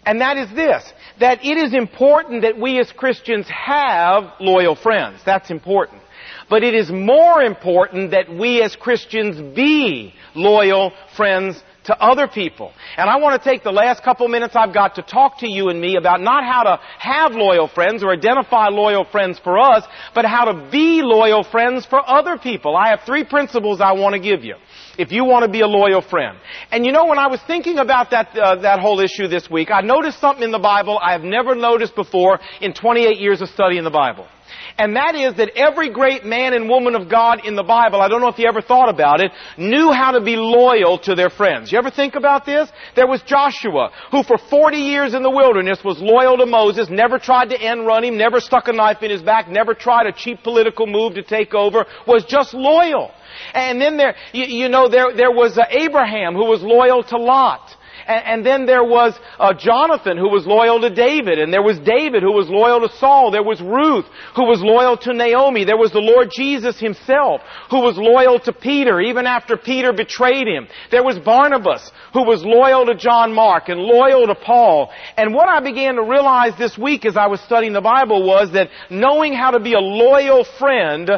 And 0.06 0.20
that 0.20 0.36
is 0.36 0.48
this, 0.54 0.84
that 1.18 1.44
it 1.44 1.56
is 1.56 1.74
important 1.74 2.42
that 2.42 2.56
we 2.56 2.78
as 2.78 2.92
Christians 2.92 3.48
have 3.48 4.34
loyal 4.38 4.76
friends. 4.76 5.20
That's 5.26 5.50
important. 5.50 6.02
But 6.48 6.62
it 6.62 6.74
is 6.74 6.88
more 6.88 7.42
important 7.42 8.12
that 8.12 8.32
we 8.32 8.62
as 8.62 8.76
Christians 8.76 9.56
be 9.56 10.14
loyal 10.36 10.92
friends 11.16 11.60
to 11.84 12.02
other 12.02 12.28
people. 12.28 12.72
And 12.96 13.08
I 13.08 13.16
want 13.16 13.40
to 13.40 13.50
take 13.50 13.62
the 13.62 13.72
last 13.72 14.02
couple 14.02 14.26
minutes 14.28 14.54
I've 14.56 14.74
got 14.74 14.94
to 14.96 15.02
talk 15.02 15.38
to 15.40 15.48
you 15.48 15.68
and 15.68 15.80
me 15.80 15.96
about 15.96 16.20
not 16.20 16.44
how 16.44 16.62
to 16.64 16.80
have 16.98 17.32
loyal 17.32 17.68
friends 17.68 18.02
or 18.02 18.12
identify 18.12 18.68
loyal 18.68 19.04
friends 19.04 19.38
for 19.38 19.58
us, 19.58 19.84
but 20.14 20.24
how 20.24 20.46
to 20.46 20.70
be 20.70 21.02
loyal 21.02 21.44
friends 21.44 21.86
for 21.86 22.00
other 22.08 22.38
people. 22.38 22.76
I 22.76 22.88
have 22.88 23.00
three 23.06 23.24
principles 23.24 23.80
I 23.80 23.92
want 23.92 24.14
to 24.14 24.20
give 24.20 24.44
you 24.44 24.56
if 24.98 25.12
you 25.12 25.24
want 25.24 25.44
to 25.44 25.50
be 25.50 25.60
a 25.60 25.66
loyal 25.66 26.00
friend. 26.00 26.38
And 26.70 26.84
you 26.86 26.92
know, 26.92 27.06
when 27.06 27.18
I 27.18 27.26
was 27.26 27.40
thinking 27.46 27.78
about 27.78 28.10
that, 28.10 28.36
uh, 28.36 28.56
that 28.62 28.80
whole 28.80 29.00
issue 29.00 29.28
this 29.28 29.50
week, 29.50 29.70
I 29.70 29.80
noticed 29.80 30.20
something 30.20 30.44
in 30.44 30.52
the 30.52 30.58
Bible 30.58 30.98
I 31.02 31.12
have 31.12 31.22
never 31.22 31.54
noticed 31.54 31.94
before 31.94 32.38
in 32.60 32.72
28 32.72 33.18
years 33.18 33.40
of 33.40 33.48
studying 33.48 33.84
the 33.84 33.90
Bible. 33.90 34.26
And 34.76 34.96
that 34.96 35.14
is 35.14 35.34
that 35.36 35.50
every 35.56 35.90
great 35.90 36.24
man 36.24 36.52
and 36.52 36.68
woman 36.68 36.94
of 36.94 37.08
God 37.08 37.46
in 37.46 37.54
the 37.54 37.62
Bible, 37.62 38.00
I 38.00 38.08
don't 38.08 38.20
know 38.20 38.28
if 38.28 38.38
you 38.38 38.48
ever 38.48 38.60
thought 38.60 38.88
about 38.88 39.20
it, 39.20 39.30
knew 39.56 39.92
how 39.92 40.12
to 40.12 40.20
be 40.20 40.36
loyal 40.36 40.98
to 41.00 41.14
their 41.14 41.30
friends. 41.30 41.70
You 41.70 41.78
ever 41.78 41.90
think 41.90 42.14
about 42.16 42.44
this? 42.44 42.68
There 42.96 43.06
was 43.06 43.22
Joshua, 43.22 43.90
who 44.10 44.22
for 44.22 44.36
40 44.36 44.76
years 44.76 45.14
in 45.14 45.22
the 45.22 45.30
wilderness 45.30 45.78
was 45.84 46.00
loyal 46.00 46.36
to 46.38 46.46
Moses, 46.46 46.88
never 46.90 47.18
tried 47.18 47.50
to 47.50 47.60
end 47.60 47.86
run 47.86 48.04
him, 48.04 48.18
never 48.18 48.40
stuck 48.40 48.68
a 48.68 48.72
knife 48.72 49.02
in 49.02 49.10
his 49.10 49.22
back, 49.22 49.48
never 49.48 49.74
tried 49.74 50.06
a 50.06 50.12
cheap 50.12 50.42
political 50.42 50.86
move 50.86 51.14
to 51.14 51.22
take 51.22 51.54
over, 51.54 51.86
was 52.06 52.24
just 52.24 52.52
loyal. 52.52 53.12
And 53.52 53.80
then 53.80 53.96
there, 53.96 54.14
you, 54.32 54.44
you 54.44 54.68
know, 54.68 54.88
there, 54.88 55.14
there 55.14 55.30
was 55.30 55.58
uh, 55.58 55.64
Abraham 55.70 56.34
who 56.34 56.46
was 56.46 56.62
loyal 56.62 57.02
to 57.04 57.16
Lot. 57.16 57.73
And, 58.06 58.24
and 58.26 58.46
then 58.46 58.66
there 58.66 58.84
was 58.84 59.18
uh, 59.38 59.54
Jonathan 59.54 60.16
who 60.16 60.28
was 60.28 60.46
loyal 60.46 60.80
to 60.80 60.90
David, 60.90 61.38
and 61.38 61.52
there 61.52 61.62
was 61.62 61.78
David 61.78 62.22
who 62.22 62.32
was 62.32 62.48
loyal 62.48 62.86
to 62.86 62.94
Saul. 62.96 63.30
There 63.30 63.42
was 63.42 63.60
Ruth 63.60 64.06
who 64.36 64.44
was 64.44 64.60
loyal 64.62 64.96
to 64.98 65.12
Naomi. 65.12 65.64
There 65.64 65.76
was 65.76 65.92
the 65.92 66.00
Lord 66.00 66.30
Jesus 66.34 66.78
himself 66.78 67.40
who 67.70 67.80
was 67.80 67.96
loyal 67.96 68.38
to 68.40 68.52
Peter 68.52 69.00
even 69.00 69.26
after 69.26 69.56
Peter 69.56 69.92
betrayed 69.92 70.46
him. 70.46 70.68
There 70.90 71.04
was 71.04 71.18
Barnabas 71.18 71.90
who 72.12 72.24
was 72.24 72.44
loyal 72.44 72.86
to 72.86 72.94
John 72.94 73.32
Mark 73.32 73.68
and 73.68 73.80
loyal 73.80 74.26
to 74.26 74.34
Paul. 74.34 74.90
And 75.16 75.34
what 75.34 75.48
I 75.48 75.60
began 75.60 75.96
to 75.96 76.02
realize 76.02 76.52
this 76.58 76.78
week 76.78 77.04
as 77.04 77.16
I 77.16 77.26
was 77.26 77.40
studying 77.40 77.72
the 77.72 77.80
Bible 77.80 78.26
was 78.26 78.52
that 78.52 78.68
knowing 78.90 79.32
how 79.32 79.50
to 79.50 79.60
be 79.60 79.74
a 79.74 79.80
loyal 79.80 80.44
friend 80.58 81.10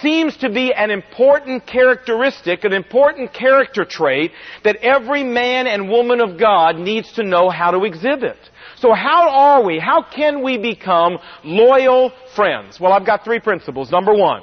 seems 0.00 0.36
to 0.38 0.50
be 0.50 0.72
an 0.72 0.90
important 0.90 1.66
characteristic, 1.66 2.64
an 2.64 2.72
important 2.72 3.32
character 3.32 3.84
trait 3.84 4.32
that 4.64 4.76
every 4.76 5.24
man 5.24 5.66
and 5.66 5.88
woman 5.88 6.20
of 6.20 6.27
God 6.36 6.76
needs 6.76 7.12
to 7.12 7.22
know 7.22 7.48
how 7.48 7.70
to 7.70 7.84
exhibit. 7.84 8.36
So 8.76 8.92
how 8.92 9.30
are 9.30 9.64
we? 9.64 9.78
How 9.78 10.02
can 10.02 10.42
we 10.42 10.58
become 10.58 11.18
loyal 11.44 12.12
friends? 12.34 12.78
Well, 12.80 12.92
I've 12.92 13.06
got 13.06 13.24
three 13.24 13.40
principles. 13.40 13.90
Number 13.90 14.14
one, 14.14 14.42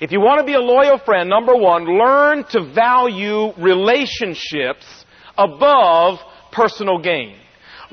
if 0.00 0.12
you 0.12 0.20
want 0.20 0.40
to 0.40 0.44
be 0.44 0.54
a 0.54 0.60
loyal 0.60 0.98
friend, 0.98 1.28
number 1.28 1.54
one, 1.54 1.84
learn 1.84 2.44
to 2.50 2.72
value 2.74 3.52
relationships 3.58 4.86
above 5.36 6.18
personal 6.52 6.98
gain. 6.98 7.36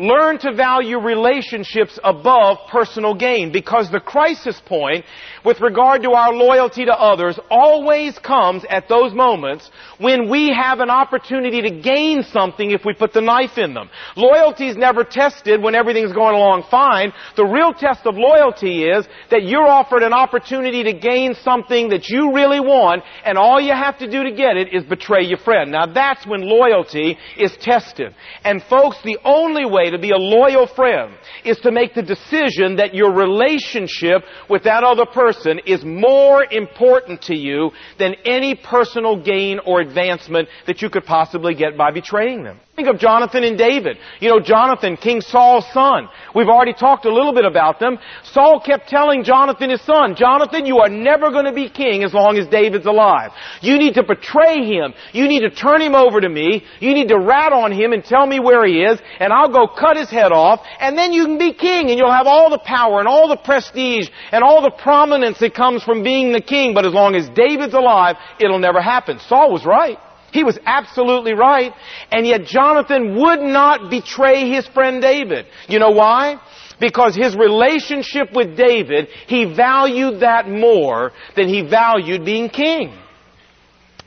Learn 0.02 0.40
to 0.40 0.52
value 0.54 1.00
relationships 1.00 2.00
above 2.04 2.58
personal 2.72 3.14
gain 3.14 3.52
because 3.52 3.92
the 3.92 4.00
crisis 4.00 4.60
point 4.66 5.06
with 5.46 5.62
regard 5.62 6.02
to 6.02 6.12
our 6.12 6.34
loyalty 6.34 6.86
to 6.86 6.94
others 6.94 7.40
always 7.52 8.18
comes 8.18 8.64
at 8.70 8.90
those 8.90 9.14
moments 9.14 9.70
when 10.00 10.28
we 10.30 10.50
have 10.50 10.80
an 10.80 10.90
opportunity 10.90 11.62
to 11.62 11.82
gain 11.82 12.24
something 12.24 12.72
if 12.72 12.82
we 12.84 12.94
put 12.94 13.14
the 13.14 13.22
knife 13.22 13.58
in 13.58 13.76
them. 13.76 13.90
Loyalty 14.16 14.68
is 14.68 14.76
never 14.76 15.04
tested 15.04 15.62
when 15.62 15.76
everything's 15.76 16.14
going 16.14 16.36
along 16.36 16.64
fine. 16.72 17.14
The 17.36 17.46
real 17.46 17.74
test 17.74 18.02
of 18.06 18.16
loyalty 18.18 18.86
is 18.86 19.08
that 19.30 19.44
you're 19.44 19.68
offered 19.68 20.02
an 20.02 20.14
opportunity 20.14 20.84
to 20.84 20.94
gain 20.94 21.36
something 21.44 21.90
that 21.90 22.10
you 22.10 22.34
really 22.34 22.60
want 22.60 23.04
and 23.24 23.38
all 23.38 23.62
you 23.62 23.74
have 23.74 24.00
to 24.00 24.10
do 24.10 24.24
to 24.24 24.32
get 24.32 24.58
it 24.58 24.74
is 24.74 24.84
betray 24.84 25.24
your 25.24 25.38
friend. 25.38 25.72
Now 25.72 25.86
that's 25.86 26.26
when 26.26 26.42
loyalty 26.42 27.20
is 27.38 27.56
tested. 27.62 28.16
And 28.44 28.64
folks, 28.64 28.98
the 29.04 29.20
only 29.24 29.66
way 29.66 29.91
to 29.92 30.00
be 30.00 30.12
a 30.12 30.18
loyal 30.18 30.68
friend 30.68 31.14
is 31.46 31.58
to 31.60 31.72
make 31.72 31.94
the 31.94 32.02
decision 32.02 32.78
that 32.78 32.94
your 32.94 33.14
relationship 33.14 34.24
with 34.50 34.64
that 34.64 34.84
other 34.84 35.06
person 35.06 35.60
is 35.66 35.84
more 35.86 36.44
important 36.52 37.22
to 37.24 37.36
you 37.36 37.72
than 38.00 38.16
any 38.26 38.56
personal 38.56 39.22
gain 39.22 39.60
or 39.60 39.82
advancement 39.82 40.50
that 40.68 40.82
you 40.82 40.90
could 40.90 41.06
possibly 41.06 41.54
get 41.56 41.78
by 41.78 41.92
betraying 41.92 42.44
them. 42.44 42.60
Think 42.76 42.88
of 42.88 43.00
Jonathan 43.00 43.44
and 43.44 43.58
David. 43.58 43.98
You 44.22 44.30
know, 44.30 44.40
Jonathan, 44.40 44.96
King 44.96 45.20
Saul's 45.20 45.66
son. 45.74 46.08
We've 46.34 46.48
already 46.48 46.74
talked 46.74 47.06
a 47.06 47.14
little 47.14 47.34
bit 47.34 47.44
about 47.44 47.80
them. 47.80 48.00
Saul 48.24 48.62
kept 48.62 48.88
telling 48.88 49.26
Jonathan, 49.26 49.70
his 49.70 49.82
son, 49.82 50.16
Jonathan, 50.16 50.66
you 50.66 50.80
are 50.80 50.88
never 50.88 51.32
going 51.32 51.46
to 51.46 51.54
be 51.54 51.70
king 51.70 52.04
as 52.04 52.14
long 52.14 52.38
as 52.38 52.48
David's 52.48 52.86
alive. 52.86 53.32
You 53.62 53.78
need 53.78 53.96
to 53.96 54.04
betray 54.04 54.66
him. 54.66 54.94
You 55.12 55.28
need 55.28 55.42
to 55.42 55.50
turn 55.50 55.82
him 55.82 55.96
over 55.96 56.22
to 56.22 56.30
me. 56.30 56.64
You 56.80 56.94
need 56.94 57.10
to 57.10 57.20
rat 57.20 57.52
on 57.52 57.74
him 57.74 57.92
and 57.92 58.04
tell 58.04 58.26
me 58.26 58.40
where 58.40 58.66
he 58.66 58.82
is, 58.82 59.00
and 59.20 59.34
I'll 59.34 59.52
go 59.52 59.68
cut 59.78 59.98
his 59.98 60.10
head 60.10 60.32
off, 60.32 60.62
and 60.80 60.98
then 60.98 61.14
you 61.14 61.26
can 61.26 61.38
be 61.38 61.54
king, 61.54 61.90
and 61.90 61.98
you'll 61.98 62.12
have 62.12 62.28
all 62.28 62.50
the 62.50 62.60
power 62.60 63.00
and 63.00 63.08
all 63.08 63.28
the 63.28 63.38
prestige 63.38 64.10
and 64.32 64.44
all 64.44 64.62
the 64.62 64.72
prominence 64.72 65.40
that 65.40 65.54
comes 65.54 65.84
from 65.84 66.04
being 66.04 66.32
the 66.32 66.42
king, 66.42 66.74
but 66.74 66.86
as 66.86 66.94
long 66.94 67.16
as 67.16 67.30
David's 67.30 67.74
alive, 67.74 68.16
it'll 68.40 68.60
never 68.60 68.82
happen. 68.82 69.20
Saul 69.20 69.52
was 69.52 69.66
right. 69.66 69.98
He 70.32 70.44
was 70.44 70.58
absolutely 70.66 71.34
right. 71.34 71.74
And 72.12 72.26
yet 72.26 72.46
Jonathan 72.46 73.20
would 73.20 73.42
not 73.42 73.90
betray 73.90 74.50
his 74.50 74.66
friend 74.68 75.02
David. 75.02 75.46
You 75.68 75.80
know 75.80 75.92
why? 75.92 76.42
Because 76.80 77.16
his 77.16 77.36
relationship 77.36 78.34
with 78.34 78.58
David, 78.58 79.10
he 79.28 79.46
valued 79.46 80.22
that 80.22 80.50
more 80.50 81.12
than 81.36 81.48
he 81.48 81.62
valued 81.62 82.26
being 82.26 82.50
king. 82.50 82.98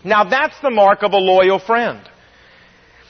Now 0.03 0.25
that's 0.25 0.59
the 0.61 0.71
mark 0.71 1.03
of 1.03 1.13
a 1.13 1.19
loyal 1.19 1.59
friend. 1.59 2.01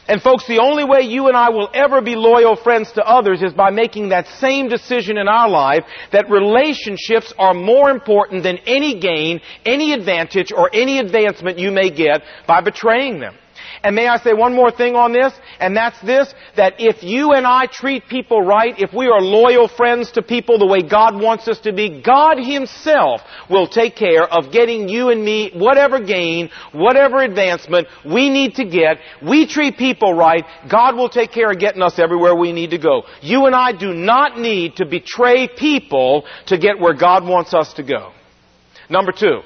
And 0.07 0.21
folks, 0.21 0.47
the 0.47 0.59
only 0.59 0.85
way 0.85 1.01
you 1.03 1.29
and 1.29 1.37
I 1.37 1.49
will 1.49 1.71
ever 1.73 2.03
be 2.03 2.15
loyal 2.15 2.57
friends 2.57 2.93
to 2.93 3.07
others 3.07 3.43
is 3.43 3.55
by 3.55 3.71
making 3.71 4.11
that 4.11 4.27
same 4.27 4.69
decision 4.69 5.17
in 5.17 5.29
our 5.29 5.49
life 5.49 5.85
that 6.13 6.29
relationships 6.29 7.33
are 7.39 7.55
more 7.55 7.91
important 7.91 8.43
than 8.43 8.59
any 8.67 9.01
gain, 9.01 9.41
any 9.65 9.93
advantage, 9.95 10.53
or 10.53 10.69
any 10.75 10.99
advancement 10.99 11.59
you 11.59 11.71
may 11.71 11.91
get 11.91 12.23
by 12.47 12.61
betraying 12.61 13.19
them. 13.19 13.35
And 13.85 13.95
may 13.95 14.09
I 14.09 14.17
say 14.17 14.33
one 14.33 14.55
more 14.57 14.71
thing 14.71 14.97
on 14.97 15.13
this? 15.13 15.35
And 15.61 15.77
that's 15.77 16.01
this, 16.01 16.35
that 16.57 16.77
if 16.79 17.03
you 17.03 17.33
and 17.33 17.47
I 17.47 17.67
treat 17.67 18.09
people 18.09 18.41
right, 18.41 18.75
if 18.79 18.95
we 18.95 19.09
are 19.09 19.21
loyal 19.21 19.69
friends 19.69 20.11
to 20.13 20.23
people 20.23 20.59
the 20.59 20.67
way 20.67 20.81
God 20.81 21.21
wants 21.21 21.47
us 21.49 21.61
to 21.61 21.73
be, 21.73 22.01
God 22.01 22.39
Himself 22.39 23.21
will 23.51 23.69
take 23.69 23.95
care 23.95 24.25
of 24.25 24.51
getting 24.51 24.89
you 24.89 25.11
and 25.11 25.23
me 25.23 25.51
whatever 25.55 26.01
gain, 26.01 26.49
whatever 26.73 27.19
advancement 27.19 27.87
we 28.07 28.31
need 28.31 28.55
to 28.55 28.65
get. 28.65 28.97
We 29.23 29.47
treat 29.47 29.77
people 29.77 30.15
right, 30.15 30.47
God 30.71 30.97
will 30.97 31.11
take 31.11 31.31
care 31.31 31.51
of 31.51 31.59
getting 31.59 31.83
us 31.83 31.99
everywhere 31.99 32.35
we 32.35 32.53
need 32.53 32.71
to 32.71 32.79
go. 32.79 33.03
You 33.21 33.45
and 33.45 33.55
I 33.55 33.73
do 33.73 33.93
not 33.93 34.39
need 34.41 34.77
to 34.77 34.87
betray 34.87 35.47
people 35.47 36.25
to 36.47 36.57
get 36.57 36.81
where 36.81 36.95
God 36.95 37.29
wants 37.29 37.53
us 37.53 37.75
to 37.75 37.83
go. 37.83 38.13
Number 38.89 39.13
two, 39.13 39.43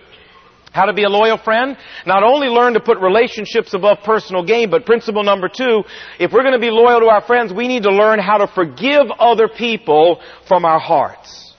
how 0.73 0.85
to 0.87 0.93
be 0.93 1.05
a 1.05 1.09
loyal 1.09 1.39
friend? 1.39 1.77
Not 2.07 2.23
only 2.23 2.49
learn 2.49 2.75
to 2.75 2.81
put 2.81 2.99
relationships 2.99 3.75
above 3.75 3.99
personal 4.05 4.45
gain, 4.45 4.71
but 4.71 4.87
principle 4.87 5.23
number 5.23 5.49
two, 5.49 5.83
if 6.19 6.33
we're 6.33 6.43
going 6.43 6.55
to 6.55 6.61
be 6.61 6.71
loyal 6.71 7.01
to 7.01 7.07
our 7.07 7.23
friends, 7.23 7.53
we 7.53 7.69
need 7.69 7.83
to 7.85 7.93
learn 7.93 8.19
how 8.19 8.39
to 8.39 8.47
forgive 8.47 9.11
other 9.19 9.49
people 9.49 10.21
from 10.47 10.65
our 10.65 10.79
hearts. 10.81 11.55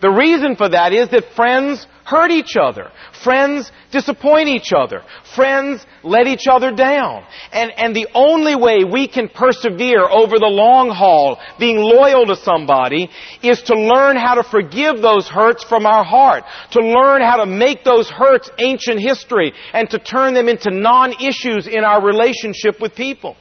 The 0.00 0.10
reason 0.10 0.56
for 0.56 0.68
that 0.68 0.92
is 0.92 1.10
that 1.10 1.24
friends 1.36 1.86
hurt 2.10 2.32
each 2.32 2.56
other. 2.56 2.90
Friends 3.22 3.70
disappoint 3.92 4.48
each 4.48 4.72
other. 4.76 5.02
Friends 5.36 5.86
let 6.02 6.26
each 6.26 6.46
other 6.50 6.72
down. 6.72 7.24
And, 7.52 7.70
and 7.76 7.94
the 7.94 8.08
only 8.14 8.56
way 8.56 8.78
we 8.82 9.06
can 9.06 9.28
persevere 9.28 10.02
over 10.02 10.38
the 10.38 10.50
long 10.50 10.90
haul, 10.90 11.38
being 11.58 11.78
loyal 11.78 12.26
to 12.26 12.36
somebody, 12.36 13.08
is 13.42 13.62
to 13.62 13.74
learn 13.74 14.16
how 14.16 14.34
to 14.34 14.42
forgive 14.42 15.00
those 15.00 15.28
hurts 15.28 15.62
from 15.62 15.86
our 15.86 16.04
heart. 16.04 16.42
To 16.72 16.80
learn 16.80 17.22
how 17.22 17.44
to 17.44 17.46
make 17.46 17.84
those 17.84 18.10
hurts 18.10 18.50
ancient 18.58 19.00
history 19.00 19.52
and 19.72 19.88
to 19.90 19.98
turn 19.98 20.34
them 20.34 20.48
into 20.48 20.70
non-issues 20.70 21.68
in 21.68 21.84
our 21.84 22.04
relationship 22.04 22.80
with 22.80 22.94
people. 22.96 23.36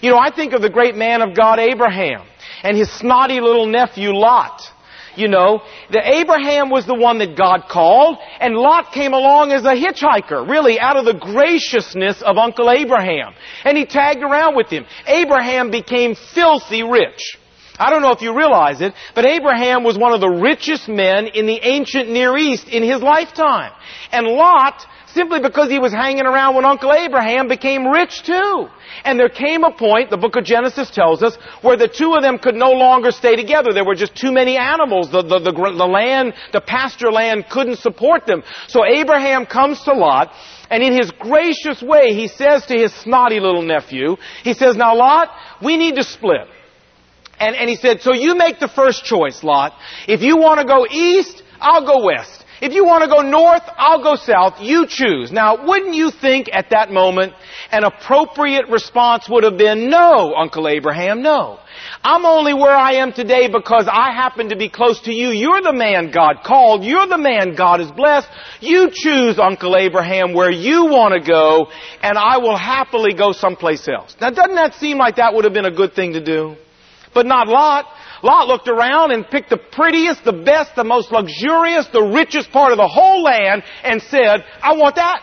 You 0.00 0.10
know, 0.10 0.18
I 0.18 0.34
think 0.34 0.54
of 0.54 0.62
the 0.62 0.70
great 0.70 0.96
man 0.96 1.20
of 1.20 1.36
God, 1.36 1.58
Abraham, 1.58 2.26
and 2.62 2.76
his 2.76 2.90
snotty 2.90 3.40
little 3.40 3.66
nephew, 3.66 4.10
Lot 4.12 4.62
you 5.16 5.28
know, 5.28 5.62
that 5.92 6.06
Abraham 6.06 6.70
was 6.70 6.86
the 6.86 6.94
one 6.94 7.18
that 7.18 7.36
God 7.36 7.64
called, 7.68 8.18
and 8.40 8.54
Lot 8.54 8.92
came 8.92 9.12
along 9.12 9.52
as 9.52 9.64
a 9.64 9.74
hitchhiker, 9.74 10.48
really 10.48 10.78
out 10.78 10.96
of 10.96 11.04
the 11.04 11.14
graciousness 11.14 12.22
of 12.22 12.36
Uncle 12.36 12.70
Abraham. 12.70 13.34
And 13.64 13.76
he 13.76 13.86
tagged 13.86 14.22
around 14.22 14.56
with 14.56 14.68
him. 14.68 14.86
Abraham 15.06 15.70
became 15.70 16.14
filthy 16.34 16.82
rich. 16.82 17.38
I 17.78 17.90
don't 17.90 18.02
know 18.02 18.12
if 18.12 18.22
you 18.22 18.34
realize 18.34 18.80
it, 18.80 18.94
but 19.14 19.26
Abraham 19.26 19.84
was 19.84 19.98
one 19.98 20.12
of 20.12 20.20
the 20.20 20.30
richest 20.30 20.88
men 20.88 21.26
in 21.26 21.46
the 21.46 21.60
ancient 21.62 22.08
Near 22.08 22.36
East 22.36 22.68
in 22.68 22.82
his 22.82 23.02
lifetime. 23.02 23.72
And 24.12 24.26
Lot 24.26 24.86
simply 25.16 25.40
because 25.40 25.70
he 25.70 25.78
was 25.78 25.92
hanging 25.92 26.26
around 26.26 26.54
when 26.54 26.64
Uncle 26.64 26.92
Abraham, 26.92 27.48
became 27.48 27.88
rich 27.88 28.22
too. 28.22 28.68
And 29.04 29.18
there 29.18 29.30
came 29.30 29.64
a 29.64 29.72
point, 29.72 30.10
the 30.10 30.16
book 30.16 30.36
of 30.36 30.44
Genesis 30.44 30.90
tells 30.90 31.22
us, 31.22 31.36
where 31.62 31.76
the 31.76 31.88
two 31.88 32.12
of 32.12 32.22
them 32.22 32.38
could 32.38 32.54
no 32.54 32.72
longer 32.72 33.10
stay 33.10 33.34
together. 33.34 33.72
There 33.72 33.84
were 33.84 33.94
just 33.94 34.14
too 34.14 34.30
many 34.30 34.56
animals. 34.58 35.10
The, 35.10 35.22
the, 35.22 35.38
the, 35.40 35.52
the 35.52 35.86
land, 35.86 36.34
the 36.52 36.60
pasture 36.60 37.10
land 37.10 37.46
couldn't 37.50 37.78
support 37.78 38.26
them. 38.26 38.42
So 38.68 38.84
Abraham 38.84 39.46
comes 39.46 39.82
to 39.84 39.94
Lot, 39.94 40.32
and 40.70 40.82
in 40.82 40.92
his 40.92 41.10
gracious 41.10 41.82
way, 41.82 42.12
he 42.12 42.28
says 42.28 42.66
to 42.66 42.74
his 42.76 42.92
snotty 42.94 43.40
little 43.40 43.62
nephew, 43.62 44.16
he 44.44 44.52
says, 44.52 44.76
now 44.76 44.94
Lot, 44.94 45.30
we 45.62 45.76
need 45.76 45.96
to 45.96 46.04
split. 46.04 46.46
And, 47.40 47.56
and 47.56 47.68
he 47.68 47.76
said, 47.76 48.02
so 48.02 48.14
you 48.14 48.34
make 48.34 48.60
the 48.60 48.68
first 48.68 49.04
choice, 49.04 49.42
Lot. 49.42 49.72
If 50.06 50.22
you 50.22 50.36
want 50.36 50.60
to 50.60 50.66
go 50.66 50.86
east, 50.90 51.42
I'll 51.60 51.86
go 51.86 52.04
west. 52.04 52.44
If 52.66 52.72
you 52.72 52.84
want 52.84 53.04
to 53.04 53.08
go 53.08 53.22
north, 53.22 53.62
I'll 53.76 54.02
go 54.02 54.16
south. 54.16 54.60
You 54.60 54.88
choose. 54.88 55.30
Now, 55.30 55.68
wouldn't 55.68 55.94
you 55.94 56.10
think 56.10 56.50
at 56.52 56.70
that 56.70 56.90
moment 56.90 57.32
an 57.70 57.84
appropriate 57.84 58.68
response 58.68 59.28
would 59.28 59.44
have 59.44 59.56
been, 59.56 59.88
no, 59.88 60.34
Uncle 60.34 60.66
Abraham, 60.66 61.22
no. 61.22 61.60
I'm 62.02 62.26
only 62.26 62.54
where 62.54 62.74
I 62.74 62.94
am 62.94 63.12
today 63.12 63.46
because 63.46 63.86
I 63.88 64.10
happen 64.10 64.48
to 64.48 64.56
be 64.56 64.68
close 64.68 65.00
to 65.02 65.12
you. 65.12 65.28
You're 65.28 65.62
the 65.62 65.72
man 65.72 66.10
God 66.10 66.38
called. 66.44 66.82
You're 66.82 67.06
the 67.06 67.18
man 67.18 67.54
God 67.54 67.78
has 67.78 67.92
blessed. 67.92 68.26
You 68.60 68.90
choose, 68.92 69.38
Uncle 69.38 69.76
Abraham, 69.76 70.34
where 70.34 70.50
you 70.50 70.86
want 70.86 71.14
to 71.14 71.20
go, 71.20 71.68
and 72.02 72.18
I 72.18 72.38
will 72.38 72.56
happily 72.56 73.14
go 73.14 73.30
someplace 73.30 73.86
else. 73.86 74.16
Now, 74.20 74.30
doesn't 74.30 74.56
that 74.56 74.74
seem 74.74 74.98
like 74.98 75.16
that 75.16 75.34
would 75.34 75.44
have 75.44 75.54
been 75.54 75.66
a 75.66 75.70
good 75.70 75.94
thing 75.94 76.14
to 76.14 76.24
do? 76.24 76.56
But 77.14 77.26
not 77.26 77.46
Lot. 77.46 77.86
Lot 78.22 78.48
looked 78.48 78.68
around 78.68 79.12
and 79.12 79.26
picked 79.28 79.50
the 79.50 79.56
prettiest, 79.56 80.24
the 80.24 80.32
best, 80.32 80.74
the 80.74 80.84
most 80.84 81.12
luxurious, 81.12 81.86
the 81.88 82.02
richest 82.02 82.50
part 82.50 82.72
of 82.72 82.78
the 82.78 82.88
whole 82.88 83.22
land 83.22 83.62
and 83.82 84.02
said, 84.02 84.44
I 84.62 84.76
want 84.76 84.96
that. 84.96 85.22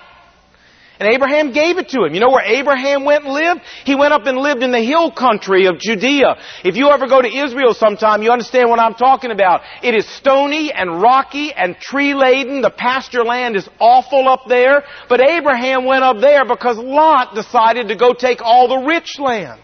And 0.99 1.12
Abraham 1.12 1.51
gave 1.51 1.79
it 1.79 1.89
to 1.89 2.06
him. 2.06 2.13
You 2.13 2.19
know 2.19 2.29
where 2.29 2.45
Abraham 2.45 3.03
went 3.03 3.25
and 3.25 3.34
lived? 3.34 3.62
He 3.84 3.95
went 3.95 4.13
up 4.13 4.25
and 4.25 4.38
lived 4.38 4.62
in 4.62 4.71
the 4.71 4.82
hill 4.82 5.12
country 5.12 5.65
of 5.65 5.79
Judea. 5.79 6.38
If 6.63 6.77
you 6.77 6.89
ever 6.89 7.08
go 7.08 7.21
to 7.21 7.27
Israel 7.27 7.73
sometime, 7.73 8.21
you 8.21 8.32
understand 8.32 8.69
what 8.69 8.79
I'm 8.79 8.93
talking 8.93 9.32
about. 9.32 9.62
It 9.82 9.95
is 9.95 10.08
stony 10.08 10.71
and 10.71 11.01
rocky 11.01 11.51
and 11.51 11.75
tree 11.77 12.13
laden. 12.13 12.62
The 12.62 12.69
pasture 12.69 13.23
land 13.23 13.56
is 13.56 13.67
awful 13.79 14.29
up 14.29 14.43
there. 14.47 14.84
But 15.10 15.19
Abraham 15.19 15.86
went 15.86 16.03
up 16.03 16.21
there 16.21 16.45
because 16.45 16.77
Lot 16.77 17.34
decided 17.34 17.88
to 17.88 17.95
go 17.95 18.13
take 18.13 18.41
all 18.41 18.67
the 18.67 18.88
rich 18.88 19.19
land. 19.19 19.60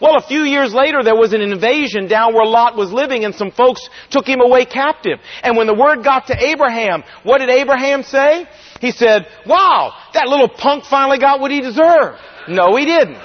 Well, 0.00 0.16
a 0.16 0.22
few 0.22 0.42
years 0.42 0.74
later, 0.74 1.02
there 1.02 1.14
was 1.14 1.32
an 1.32 1.40
invasion 1.40 2.08
down 2.08 2.34
where 2.34 2.44
Lot 2.46 2.76
was 2.76 2.92
living 2.92 3.24
and 3.24 3.34
some 3.34 3.50
folks 3.50 3.88
took 4.10 4.26
him 4.26 4.40
away 4.40 4.64
captive. 4.64 5.18
And 5.42 5.56
when 5.56 5.66
the 5.66 5.74
word 5.74 6.04
got 6.04 6.26
to 6.28 6.36
Abraham, 6.36 7.04
what 7.22 7.38
did 7.38 7.50
Abraham 7.50 8.02
say? 8.02 8.46
He 8.80 8.90
said, 8.90 9.26
wow, 9.46 9.94
that 10.12 10.26
little 10.26 10.48
punk 10.48 10.84
finally 10.84 11.18
got 11.18 11.40
what 11.40 11.50
he 11.50 11.60
deserved. 11.60 12.18
No, 12.48 12.76
he 12.76 12.84
didn't. 12.84 13.18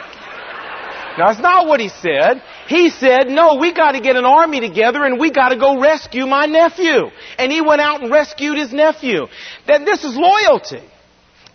Now, 1.17 1.27
that's 1.27 1.41
not 1.41 1.67
what 1.67 1.81
he 1.81 1.89
said. 1.89 2.41
He 2.67 2.89
said, 2.89 3.27
no, 3.27 3.55
we 3.55 3.73
gotta 3.73 3.99
get 3.99 4.15
an 4.15 4.25
army 4.25 4.61
together 4.61 5.03
and 5.03 5.19
we 5.19 5.31
gotta 5.31 5.57
go 5.57 5.79
rescue 5.79 6.25
my 6.25 6.45
nephew. 6.45 7.09
And 7.37 7.51
he 7.51 7.61
went 7.61 7.81
out 7.81 8.01
and 8.01 8.11
rescued 8.11 8.57
his 8.57 8.71
nephew. 8.71 9.27
That 9.67 9.83
this 9.85 10.03
is 10.03 10.15
loyalty. 10.15 10.87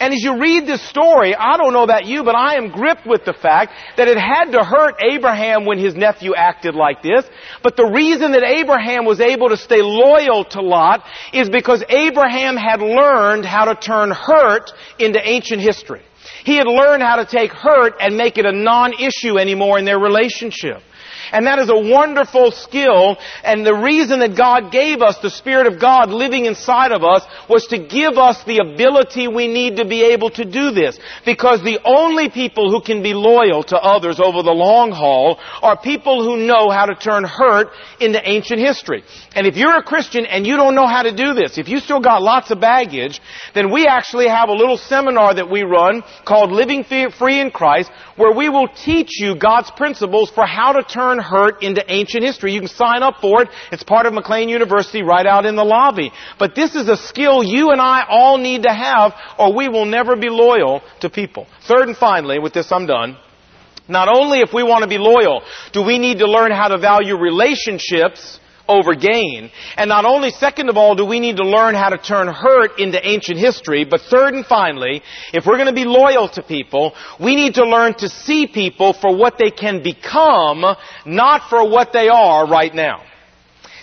And 0.01 0.13
as 0.13 0.23
you 0.23 0.41
read 0.41 0.67
this 0.67 0.83
story, 0.83 1.35
I 1.35 1.57
don't 1.57 1.73
know 1.73 1.85
about 1.85 2.07
you, 2.07 2.25
but 2.25 2.35
I 2.35 2.57
am 2.57 2.71
gripped 2.71 3.07
with 3.07 3.25
the 3.25 3.33
fact 3.33 3.73
that 3.97 4.09
it 4.09 4.19
had 4.19 4.51
to 4.53 4.65
hurt 4.65 4.97
Abraham 5.01 5.65
when 5.67 5.79
his 5.79 5.95
nephew 5.95 6.35
acted 6.35 6.75
like 6.75 7.03
this. 7.03 7.25
But 7.63 7.77
the 7.77 7.87
reason 7.87 8.33
that 8.33 8.43
Abraham 8.43 9.05
was 9.05 9.21
able 9.21 9.51
to 9.51 9.57
stay 9.57 9.83
loyal 9.83 10.45
to 10.47 10.63
Lot 10.63 11.05
is 11.33 11.49
because 11.49 11.85
Abraham 11.89 12.57
had 12.57 12.81
learned 12.81 13.45
how 13.45 13.67
to 13.67 13.75
turn 13.75 14.11
hurt 14.11 14.73
into 14.99 15.21
ancient 15.23 15.63
history. 15.63 16.03
He 16.45 16.57
had 16.57 16.67
learned 16.67 17.03
how 17.03 17.17
to 17.17 17.25
take 17.25 17.53
hurt 17.53 17.95
and 18.01 18.17
make 18.17 18.37
it 18.37 18.47
a 18.47 18.53
non-issue 18.53 19.39
anymore 19.39 19.79
in 19.79 19.85
their 19.85 19.99
relationship. 19.99 20.83
And 21.33 21.47
that 21.47 21.59
is 21.59 21.71
a 21.71 21.79
wonderful 21.79 22.53
skill. 22.53 23.17
And 23.43 23.67
the 23.67 23.75
reason 23.75 24.21
that 24.21 24.37
God 24.37 24.71
gave 24.71 25.03
us 25.03 25.19
the 25.19 25.31
Spirit 25.31 25.67
of 25.67 25.81
God 25.81 26.11
living 26.11 26.47
inside 26.47 26.93
of 26.93 27.03
us 27.05 27.25
was 27.49 27.67
to 27.69 27.79
give 27.79 28.19
us 28.19 28.43
the 28.45 28.59
ability 28.59 29.29
we 29.29 29.49
need 29.49 29.77
to 29.77 29.85
be 29.85 30.13
able 30.13 30.31
to 30.31 30.45
do 30.45 30.71
this. 30.71 30.99
Because 31.25 31.63
the 31.63 31.81
only 31.85 32.29
people 32.29 32.71
who 32.71 32.81
can 32.81 33.03
be 33.03 33.15
loyal 33.15 33.63
to 33.65 33.77
others 33.77 34.21
over 34.21 34.43
the 34.43 34.53
long 34.53 34.93
haul 34.93 35.39
are 35.63 35.79
people 35.79 36.23
who 36.23 36.47
know 36.47 36.71
how 36.71 36.87
to 36.87 36.95
turn 36.95 37.25
hurt 37.25 37.69
into 38.01 38.21
ancient 38.29 38.61
history. 38.61 39.03
And 39.35 39.47
if 39.47 39.57
you're 39.57 39.77
a 39.77 39.83
Christian 39.83 40.27
and 40.27 40.47
you 40.47 40.57
don't 40.57 40.75
know 40.75 40.87
how 40.87 41.03
to 41.03 41.15
do 41.15 41.35
this, 41.35 41.59
if 41.59 41.69
you 41.69 41.81
still 41.81 42.01
got 42.01 42.23
lots 42.23 42.51
of 42.51 42.61
baggage, 42.61 43.21
then 43.55 43.73
we 43.73 43.87
actually 43.87 44.29
have 44.29 44.49
a 44.49 44.53
little 44.53 44.77
seminar 44.77 45.35
that 45.35 45.51
we 45.51 45.63
run 45.63 46.03
called 46.25 46.51
Living 46.51 46.85
Free 46.85 47.41
in 47.41 47.51
Christ 47.51 47.91
where 48.17 48.33
we 48.33 48.49
will 48.49 48.69
teach 48.69 49.21
you 49.21 49.37
God's 49.37 49.71
principles 49.73 50.31
for 50.31 50.47
how 50.47 50.73
to 50.73 50.83
turn 50.83 51.14
hurt 51.19 51.63
into 51.63 51.85
ancient 51.91 52.25
history. 52.25 52.53
You 52.53 52.61
can 52.61 52.69
sign 52.69 53.03
up 53.03 53.21
for 53.21 53.43
it. 53.43 53.49
It's 53.73 53.83
part 53.83 54.07
of 54.07 54.13
McLean 54.13 54.49
University 54.49 55.03
right 55.03 55.27
out 55.27 55.47
in 55.47 55.57
the 55.57 55.65
lobby. 55.65 56.13
But 56.39 56.55
this 56.55 56.75
is 56.75 56.89
a 56.89 56.97
skill 56.97 57.43
you 57.43 57.71
and 57.71 57.81
I 57.81 58.05
all 58.09 58.39
need 58.39 58.63
to 58.65 58.73
have 58.73 59.15
or 59.39 59.55
we 59.55 59.69
will 59.69 59.87
never 59.87 60.17
be 60.17 60.29
loyal 60.29 60.83
to 61.01 61.11
people. 61.11 61.47
Third 61.67 61.89
and 61.89 61.97
finally, 61.97 62.39
with 62.39 62.53
this 62.53 62.71
I'm 62.73 62.87
done. 62.87 63.17
Not 63.89 64.09
only 64.09 64.41
if 64.41 64.53
we 64.55 64.63
want 64.63 64.83
to 64.83 64.89
be 64.89 64.99
loyal, 64.99 65.43
do 65.73 65.83
we 65.83 65.99
need 65.99 66.19
to 66.21 66.27
learn 66.27 66.51
how 66.51 66.69
to 66.69 66.79
value 66.79 67.17
relationships 67.17 68.41
over 68.69 68.95
gain. 68.95 69.51
And 69.77 69.89
not 69.89 70.05
only, 70.05 70.31
second 70.31 70.69
of 70.69 70.77
all, 70.77 70.95
do 70.95 71.05
we 71.05 71.21
need 71.21 71.37
to 71.37 71.45
learn 71.45 71.75
how 71.75 71.91
to 71.91 71.99
turn 71.99 72.29
hurt 72.29 72.79
into 72.79 73.05
ancient 73.07 73.39
history, 73.39 73.85
but 73.85 74.01
third 74.03 74.35
and 74.35 74.45
finally, 74.45 75.03
if 75.33 75.47
we're 75.47 75.57
going 75.57 75.69
to 75.69 75.75
be 75.75 75.85
loyal 75.85 76.29
to 76.31 76.43
people, 76.43 76.95
we 77.21 77.37
need 77.37 77.55
to 77.55 77.65
learn 77.65 77.95
to 77.95 78.09
see 78.09 78.47
people 78.47 78.93
for 78.93 79.15
what 79.15 79.39
they 79.39 79.51
can 79.51 79.83
become, 79.83 80.65
not 81.05 81.49
for 81.51 81.69
what 81.69 81.93
they 81.93 82.09
are 82.09 82.47
right 82.47 82.75
now. 82.75 83.03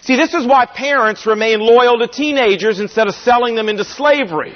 See, 0.01 0.15
this 0.15 0.33
is 0.33 0.47
why 0.47 0.65
parents 0.65 1.27
remain 1.27 1.59
loyal 1.59 1.99
to 1.99 2.07
teenagers 2.07 2.79
instead 2.79 3.07
of 3.07 3.13
selling 3.13 3.55
them 3.55 3.69
into 3.69 3.85
slavery 3.85 4.55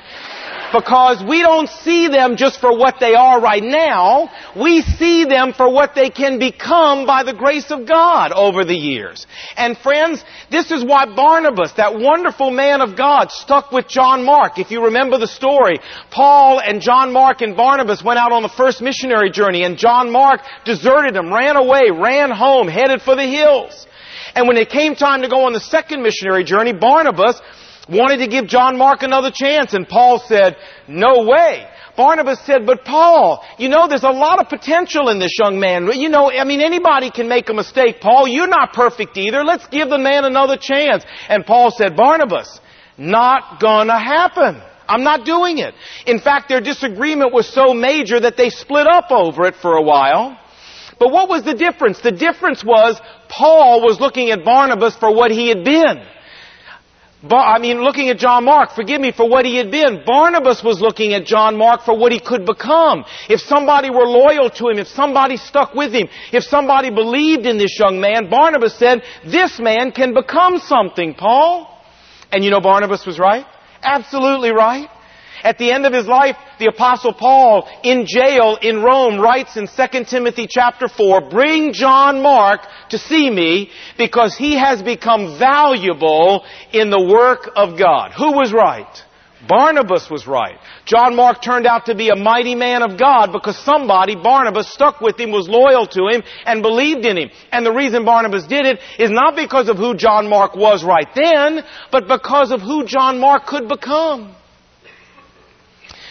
because 0.75 1.23
we 1.23 1.41
don't 1.41 1.69
see 1.69 2.09
them 2.09 2.35
just 2.35 2.59
for 2.59 2.77
what 2.77 2.99
they 2.99 3.15
are 3.15 3.39
right 3.39 3.63
now. 3.63 4.29
We 4.55 4.81
see 4.81 5.23
them 5.23 5.53
for 5.53 5.71
what 5.71 5.95
they 5.95 6.09
can 6.09 6.37
become 6.37 7.05
by 7.05 7.23
the 7.23 7.33
grace 7.33 7.71
of 7.71 7.87
God 7.87 8.33
over 8.33 8.65
the 8.65 8.75
years. 8.75 9.25
And 9.55 9.77
friends, 9.77 10.23
this 10.51 10.71
is 10.71 10.83
why 10.83 11.05
Barnabas, 11.05 11.73
that 11.73 11.97
wonderful 11.97 12.51
man 12.51 12.81
of 12.81 12.97
God, 12.97 13.31
stuck 13.31 13.71
with 13.71 13.87
John 13.87 14.25
Mark. 14.25 14.59
If 14.59 14.69
you 14.71 14.85
remember 14.85 15.17
the 15.17 15.27
story, 15.27 15.79
Paul 16.11 16.59
and 16.59 16.81
John 16.81 17.13
Mark 17.13 17.41
and 17.41 17.55
Barnabas 17.55 18.03
went 18.03 18.19
out 18.19 18.33
on 18.33 18.43
the 18.43 18.49
first 18.49 18.81
missionary 18.81 19.31
journey 19.31 19.63
and 19.63 19.77
John 19.77 20.11
Mark 20.11 20.41
deserted 20.65 21.15
them, 21.15 21.33
ran 21.33 21.55
away, 21.55 21.89
ran 21.91 22.31
home, 22.31 22.67
headed 22.67 23.01
for 23.01 23.15
the 23.15 23.25
hills. 23.25 23.87
And 24.35 24.47
when 24.47 24.57
it 24.57 24.69
came 24.69 24.95
time 24.95 25.21
to 25.21 25.29
go 25.29 25.45
on 25.45 25.53
the 25.53 25.61
second 25.61 26.03
missionary 26.03 26.43
journey, 26.43 26.73
Barnabas 26.73 27.39
wanted 27.89 28.17
to 28.17 28.27
give 28.27 28.47
John 28.47 28.77
Mark 28.77 29.03
another 29.03 29.31
chance, 29.31 29.73
and 29.73 29.87
Paul 29.87 30.19
said, 30.19 30.55
no 30.87 31.25
way. 31.25 31.67
Barnabas 31.95 32.39
said, 32.41 32.65
but 32.65 32.83
Paul, 32.83 33.45
you 33.57 33.69
know, 33.69 33.87
there's 33.87 34.03
a 34.03 34.09
lot 34.09 34.39
of 34.41 34.49
potential 34.49 35.09
in 35.09 35.19
this 35.19 35.37
young 35.39 35.59
man. 35.59 35.89
You 35.93 36.09
know, 36.09 36.29
I 36.29 36.43
mean, 36.43 36.59
anybody 36.59 37.09
can 37.09 37.29
make 37.29 37.49
a 37.49 37.53
mistake. 37.53 38.01
Paul, 38.01 38.27
you're 38.27 38.47
not 38.47 38.73
perfect 38.73 39.17
either. 39.17 39.43
Let's 39.43 39.67
give 39.67 39.89
the 39.89 39.97
man 39.97 40.25
another 40.25 40.57
chance. 40.57 41.05
And 41.29 41.45
Paul 41.45 41.71
said, 41.71 41.95
Barnabas, 41.95 42.59
not 42.97 43.61
gonna 43.61 43.97
happen. 43.97 44.61
I'm 44.87 45.03
not 45.03 45.25
doing 45.25 45.57
it. 45.59 45.73
In 46.05 46.19
fact, 46.19 46.49
their 46.49 46.61
disagreement 46.61 47.33
was 47.33 47.47
so 47.47 47.73
major 47.73 48.19
that 48.19 48.37
they 48.37 48.49
split 48.49 48.87
up 48.87 49.09
over 49.09 49.45
it 49.45 49.55
for 49.55 49.75
a 49.75 49.81
while. 49.81 50.37
But 50.99 51.11
what 51.11 51.27
was 51.27 51.43
the 51.43 51.53
difference? 51.53 52.01
The 52.01 52.11
difference 52.11 52.63
was 52.63 52.99
Paul 53.29 53.81
was 53.81 53.99
looking 53.99 54.31
at 54.31 54.45
Barnabas 54.45 54.95
for 54.95 55.13
what 55.13 55.31
he 55.31 55.49
had 55.49 55.63
been. 55.63 56.05
I 57.31 57.59
mean, 57.59 57.81
looking 57.81 58.09
at 58.09 58.17
John 58.17 58.45
Mark, 58.45 58.75
forgive 58.75 59.01
me 59.01 59.11
for 59.11 59.27
what 59.27 59.45
he 59.45 59.55
had 59.55 59.71
been. 59.71 60.03
Barnabas 60.05 60.63
was 60.63 60.79
looking 60.79 61.13
at 61.13 61.25
John 61.25 61.57
Mark 61.57 61.81
for 61.83 61.97
what 61.97 62.11
he 62.11 62.19
could 62.19 62.45
become. 62.45 63.05
If 63.29 63.39
somebody 63.41 63.89
were 63.89 64.05
loyal 64.05 64.49
to 64.49 64.69
him, 64.69 64.77
if 64.77 64.87
somebody 64.87 65.37
stuck 65.37 65.73
with 65.73 65.93
him, 65.93 66.07
if 66.31 66.43
somebody 66.43 66.89
believed 66.89 67.45
in 67.45 67.57
this 67.57 67.77
young 67.79 67.99
man, 67.99 68.29
Barnabas 68.29 68.77
said, 68.77 69.01
this 69.25 69.59
man 69.59 69.91
can 69.91 70.13
become 70.13 70.59
something, 70.59 71.15
Paul. 71.15 71.71
And 72.31 72.43
you 72.43 72.51
know 72.51 72.61
Barnabas 72.61 73.05
was 73.05 73.17
right? 73.17 73.45
Absolutely 73.81 74.51
right. 74.51 74.89
At 75.45 75.59
the 75.59 75.71
end 75.71 75.85
of 75.85 75.93
his 75.93 76.07
life, 76.07 76.35
the 76.57 76.65
apostle 76.65 77.13
Paul 77.13 77.69
in 77.83 78.07
jail 78.07 78.57
in 78.59 78.81
Rome 78.81 79.21
writes 79.21 79.55
in 79.57 79.67
2 79.67 80.05
Timothy 80.05 80.47
chapter 80.49 80.87
4, 80.87 81.29
bring 81.29 81.71
John 81.71 82.23
Mark 82.23 82.61
to 82.89 82.97
see 82.97 83.29
me 83.29 83.69
because 83.95 84.35
he 84.35 84.57
has 84.57 84.81
become 84.81 85.37
valuable 85.37 86.43
in 86.73 86.89
the 86.89 86.99
work 86.99 87.51
of 87.55 87.77
God. 87.77 88.13
Who 88.17 88.33
was 88.33 88.51
right? 88.51 88.89
Barnabas 89.47 90.09
was 90.09 90.25
right. 90.25 90.57
John 90.85 91.15
Mark 91.15 91.43
turned 91.43 91.67
out 91.67 91.85
to 91.85 91.93
be 91.93 92.09
a 92.09 92.15
mighty 92.15 92.55
man 92.55 92.81
of 92.81 92.97
God 92.97 93.31
because 93.31 93.55
somebody, 93.59 94.15
Barnabas, 94.15 94.73
stuck 94.73 94.99
with 94.99 95.19
him, 95.19 95.29
was 95.29 95.47
loyal 95.47 95.85
to 95.85 96.07
him, 96.07 96.23
and 96.47 96.63
believed 96.63 97.05
in 97.05 97.17
him. 97.17 97.29
And 97.51 97.63
the 97.63 97.71
reason 97.71 98.03
Barnabas 98.03 98.47
did 98.47 98.65
it 98.65 98.79
is 98.97 99.11
not 99.11 99.35
because 99.35 99.69
of 99.69 99.77
who 99.77 99.93
John 99.95 100.27
Mark 100.27 100.55
was 100.55 100.83
right 100.83 101.07
then, 101.13 101.63
but 101.91 102.07
because 102.07 102.51
of 102.51 102.61
who 102.61 102.83
John 102.85 103.19
Mark 103.19 103.45
could 103.45 103.69
become. 103.69 104.35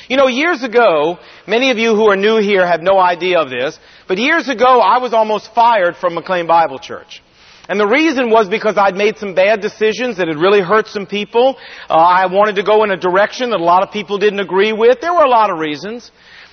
You 0.09 0.19
know, 0.19 0.27
years 0.27 0.63
ago, 0.63 1.19
many 1.47 1.71
of 1.71 1.79
you 1.79 1.95
who 1.95 2.11
are 2.11 2.17
new 2.17 2.37
here 2.37 2.67
have 2.67 2.83
no 2.83 2.99
idea 2.99 3.41
of 3.41 3.49
this, 3.49 3.79
but 4.07 4.19
years 4.19 4.49
ago 4.49 4.81
I 4.81 4.99
was 4.99 5.15
almost 5.15 5.55
fired 5.55 5.97
from 5.97 6.15
McLean 6.15 6.47
Bible 6.47 6.79
Church. 6.79 7.23
And 7.69 7.81
the 7.81 7.87
reason 7.87 8.29
was 8.29 8.47
because 8.49 8.77
I'd 8.77 8.95
made 8.95 9.17
some 9.17 9.35
bad 9.35 9.63
decisions 9.63 10.19
that 10.19 10.29
had 10.29 10.37
really 10.37 10.61
hurt 10.61 10.87
some 10.89 11.07
people. 11.07 11.57
Uh, 11.89 11.95
I 11.95 12.27
wanted 12.27 12.57
to 12.57 12.63
go 12.63 12.85
in 12.85 12.91
a 12.91 12.97
direction 12.97 13.51
that 13.51 13.61
a 13.61 13.65
lot 13.65 13.83
of 13.83 13.91
people 13.91 14.19
didn't 14.19 14.41
agree 14.41 14.75
with. 14.75 15.01
There 15.01 15.15
were 15.15 15.25
a 15.25 15.31
lot 15.31 15.51
of 15.51 15.59
reasons. 15.59 16.11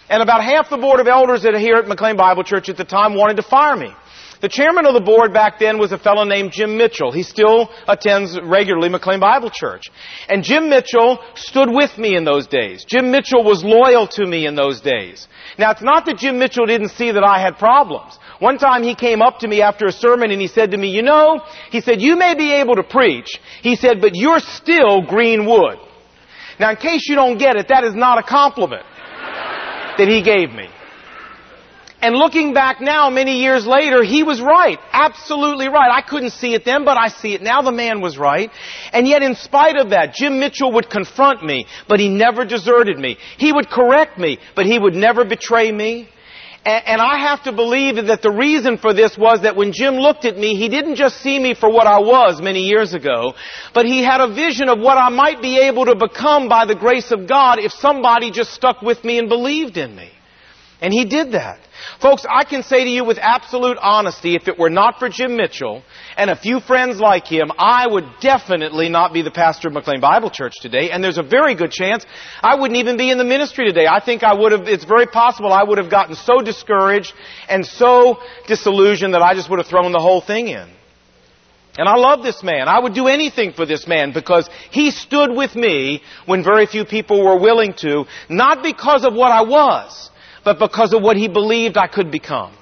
And 0.09 0.23
about 0.23 0.41
half 0.41 0.69
the 0.69 0.77
board 0.77 1.01
of 1.01 1.07
elders 1.07 1.43
that 1.43 1.53
are 1.53 1.59
here 1.59 1.75
at 1.75 1.87
McLean 1.87 2.15
Bible 2.15 2.43
Church 2.43 2.69
at 2.69 2.77
the 2.77 2.85
time 2.85 3.15
wanted 3.15 3.35
to 3.37 3.43
fire 3.43 3.75
me. 3.75 3.93
The 4.41 4.49
chairman 4.49 4.87
of 4.87 4.95
the 4.95 5.01
board 5.01 5.33
back 5.33 5.59
then 5.59 5.77
was 5.77 5.91
a 5.91 5.99
fellow 5.99 6.23
named 6.23 6.51
Jim 6.51 6.75
Mitchell. 6.75 7.11
He 7.11 7.21
still 7.21 7.69
attends 7.87 8.39
regularly 8.41 8.89
McLean 8.89 9.19
Bible 9.19 9.51
Church. 9.51 9.83
And 10.29 10.43
Jim 10.43 10.67
Mitchell 10.67 11.19
stood 11.35 11.69
with 11.69 11.95
me 11.99 12.15
in 12.15 12.25
those 12.25 12.47
days. 12.47 12.83
Jim 12.83 13.11
Mitchell 13.11 13.43
was 13.43 13.63
loyal 13.63 14.07
to 14.07 14.25
me 14.25 14.47
in 14.47 14.55
those 14.55 14.81
days. 14.81 15.27
Now 15.59 15.69
it's 15.69 15.83
not 15.83 16.07
that 16.07 16.17
Jim 16.17 16.39
Mitchell 16.39 16.65
didn't 16.65 16.89
see 16.89 17.11
that 17.11 17.23
I 17.23 17.39
had 17.39 17.59
problems. 17.59 18.17
One 18.39 18.57
time 18.57 18.81
he 18.81 18.95
came 18.95 19.21
up 19.21 19.39
to 19.39 19.47
me 19.47 19.61
after 19.61 19.85
a 19.85 19.91
sermon 19.91 20.31
and 20.31 20.41
he 20.41 20.47
said 20.47 20.71
to 20.71 20.77
me, 20.77 20.89
you 20.89 21.03
know, 21.03 21.41
he 21.69 21.79
said, 21.79 22.01
you 22.01 22.15
may 22.15 22.33
be 22.33 22.51
able 22.53 22.75
to 22.75 22.83
preach. 22.83 23.39
He 23.61 23.75
said, 23.75 24.01
but 24.01 24.15
you're 24.15 24.39
still 24.39 25.03
green 25.03 25.45
wood. 25.45 25.77
Now 26.59 26.71
in 26.71 26.77
case 26.77 27.07
you 27.07 27.13
don't 27.13 27.37
get 27.37 27.57
it, 27.57 27.67
that 27.67 27.83
is 27.83 27.93
not 27.93 28.17
a 28.17 28.23
compliment 28.23 28.85
that 29.99 30.07
he 30.07 30.23
gave 30.23 30.49
me. 30.49 30.67
And 32.01 32.15
looking 32.15 32.53
back 32.53 32.81
now, 32.81 33.11
many 33.11 33.41
years 33.41 33.67
later, 33.67 34.03
he 34.03 34.23
was 34.23 34.41
right. 34.41 34.79
Absolutely 34.91 35.67
right. 35.67 35.91
I 35.91 36.01
couldn't 36.01 36.31
see 36.31 36.55
it 36.55 36.65
then, 36.65 36.83
but 36.83 36.97
I 36.97 37.09
see 37.09 37.33
it 37.33 37.43
now. 37.43 37.61
The 37.61 37.71
man 37.71 38.01
was 38.01 38.17
right. 38.17 38.49
And 38.91 39.07
yet 39.07 39.21
in 39.21 39.35
spite 39.35 39.77
of 39.77 39.91
that, 39.91 40.15
Jim 40.15 40.39
Mitchell 40.39 40.71
would 40.73 40.89
confront 40.89 41.43
me, 41.43 41.67
but 41.87 41.99
he 41.99 42.09
never 42.09 42.43
deserted 42.43 42.97
me. 42.97 43.17
He 43.37 43.53
would 43.53 43.69
correct 43.69 44.17
me, 44.17 44.39
but 44.55 44.65
he 44.65 44.79
would 44.79 44.95
never 44.95 45.25
betray 45.25 45.71
me. 45.71 46.09
And, 46.63 47.01
I 47.01 47.17
have 47.27 47.43
to 47.45 47.51
believe 47.51 47.95
that 47.95 48.21
the 48.21 48.31
reason 48.31 48.77
for 48.77 48.93
this 48.93 49.17
was 49.17 49.41
that 49.41 49.55
when 49.55 49.71
Jim 49.73 49.95
looked 49.95 50.25
at 50.25 50.37
me, 50.37 50.55
he 50.55 50.69
didn't 50.69 50.95
just 50.95 51.17
see 51.17 51.39
me 51.39 51.55
for 51.55 51.71
what 51.71 51.87
I 51.87 51.97
was 51.97 52.39
many 52.39 52.65
years 52.65 52.93
ago, 52.93 53.33
but 53.73 53.87
he 53.87 54.03
had 54.03 54.21
a 54.21 54.31
vision 54.31 54.69
of 54.69 54.77
what 54.77 54.95
I 54.95 55.09
might 55.09 55.41
be 55.41 55.57
able 55.57 55.85
to 55.85 55.95
become 55.95 56.49
by 56.49 56.65
the 56.65 56.75
grace 56.75 57.11
of 57.11 57.27
God 57.27 57.57
if 57.57 57.71
somebody 57.71 58.29
just 58.29 58.53
stuck 58.53 58.83
with 58.83 59.03
me 59.03 59.17
and 59.17 59.27
believed 59.27 59.75
in 59.75 59.95
me. 59.95 60.11
And 60.81 60.93
he 60.93 61.05
did 61.05 61.31
that. 61.31 61.59
Folks, 62.01 62.25
I 62.29 62.43
can 62.43 62.63
say 62.63 62.83
to 62.83 62.89
you 62.89 63.03
with 63.03 63.17
absolute 63.19 63.77
honesty, 63.81 64.35
if 64.35 64.47
it 64.47 64.57
were 64.57 64.69
not 64.69 64.99
for 64.99 65.09
Jim 65.09 65.35
Mitchell 65.35 65.83
and 66.17 66.29
a 66.29 66.35
few 66.35 66.59
friends 66.59 66.99
like 66.99 67.27
him, 67.27 67.51
I 67.57 67.87
would 67.87 68.05
definitely 68.21 68.89
not 68.89 69.13
be 69.13 69.21
the 69.21 69.31
pastor 69.31 69.67
of 69.67 69.73
McLean 69.73 70.01
Bible 70.01 70.29
Church 70.29 70.55
today, 70.61 70.91
and 70.91 71.03
there's 71.03 71.17
a 71.17 71.23
very 71.23 71.55
good 71.55 71.71
chance 71.71 72.05
I 72.41 72.55
wouldn't 72.55 72.79
even 72.79 72.97
be 72.97 73.09
in 73.09 73.17
the 73.17 73.23
ministry 73.23 73.65
today. 73.65 73.87
I 73.87 74.03
think 74.03 74.23
I 74.23 74.33
would 74.33 74.51
have, 74.51 74.67
it's 74.67 74.85
very 74.85 75.07
possible 75.07 75.51
I 75.51 75.63
would 75.63 75.77
have 75.77 75.89
gotten 75.89 76.15
so 76.15 76.41
discouraged 76.41 77.13
and 77.49 77.65
so 77.65 78.19
disillusioned 78.47 79.13
that 79.13 79.21
I 79.21 79.33
just 79.33 79.49
would 79.49 79.59
have 79.59 79.67
thrown 79.67 79.91
the 79.91 79.99
whole 79.99 80.21
thing 80.21 80.47
in. 80.47 80.69
And 81.77 81.87
I 81.87 81.95
love 81.95 82.21
this 82.21 82.43
man. 82.43 82.67
I 82.67 82.79
would 82.79 82.93
do 82.93 83.07
anything 83.07 83.53
for 83.53 83.65
this 83.65 83.87
man 83.87 84.11
because 84.11 84.49
he 84.71 84.91
stood 84.91 85.31
with 85.31 85.55
me 85.55 86.03
when 86.25 86.43
very 86.43 86.65
few 86.65 86.83
people 86.83 87.23
were 87.23 87.39
willing 87.39 87.73
to, 87.77 88.05
not 88.27 88.61
because 88.61 89.05
of 89.05 89.13
what 89.13 89.31
I 89.31 89.43
was, 89.43 90.10
but 90.43 90.59
because 90.59 90.93
of 90.93 91.01
what 91.01 91.17
he 91.17 91.27
believed 91.27 91.77
I 91.77 91.87
could 91.87 92.11
become. 92.11 92.55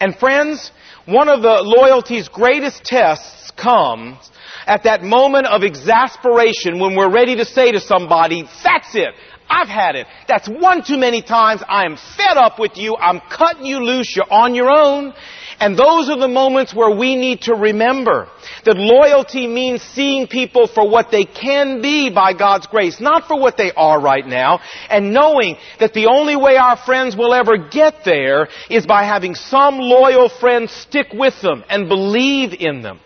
And 0.00 0.16
friends, 0.16 0.70
one 1.06 1.28
of 1.28 1.42
the 1.42 1.60
loyalty's 1.62 2.28
greatest 2.28 2.84
tests 2.84 3.50
comes 3.50 4.30
at 4.66 4.84
that 4.84 5.02
moment 5.02 5.46
of 5.46 5.62
exasperation 5.62 6.78
when 6.78 6.94
we're 6.96 7.10
ready 7.10 7.36
to 7.36 7.44
say 7.44 7.72
to 7.72 7.80
somebody, 7.80 8.44
that's 8.64 8.94
it. 8.94 9.10
I've 9.48 9.68
had 9.68 9.96
it. 9.96 10.06
That's 10.28 10.48
one 10.48 10.84
too 10.84 10.96
many 10.96 11.22
times. 11.22 11.62
I 11.68 11.84
am 11.84 11.96
fed 11.96 12.36
up 12.36 12.58
with 12.58 12.76
you. 12.76 12.96
I'm 12.96 13.20
cutting 13.20 13.66
you 13.66 13.80
loose. 13.80 14.14
You're 14.14 14.32
on 14.32 14.54
your 14.54 14.70
own. 14.70 15.12
And 15.60 15.76
those 15.76 16.08
are 16.08 16.18
the 16.18 16.26
moments 16.26 16.74
where 16.74 16.90
we 16.90 17.16
need 17.16 17.42
to 17.42 17.54
remember 17.54 18.28
that 18.64 18.76
loyalty 18.78 19.46
means 19.46 19.82
seeing 19.82 20.26
people 20.26 20.66
for 20.66 20.88
what 20.88 21.10
they 21.10 21.24
can 21.24 21.82
be 21.82 22.08
by 22.08 22.32
God's 22.32 22.66
grace, 22.66 22.98
not 22.98 23.28
for 23.28 23.38
what 23.38 23.58
they 23.58 23.70
are 23.72 24.00
right 24.00 24.26
now, 24.26 24.60
and 24.88 25.12
knowing 25.12 25.58
that 25.78 25.92
the 25.92 26.06
only 26.06 26.34
way 26.34 26.56
our 26.56 26.78
friends 26.78 27.14
will 27.14 27.34
ever 27.34 27.58
get 27.58 28.06
there 28.06 28.48
is 28.70 28.86
by 28.86 29.04
having 29.04 29.34
some 29.34 29.78
loyal 29.78 30.30
friends 30.30 30.72
stick 30.72 31.08
with 31.12 31.38
them 31.42 31.62
and 31.68 31.88
believe 31.88 32.54
in 32.58 32.80
them. 32.80 32.98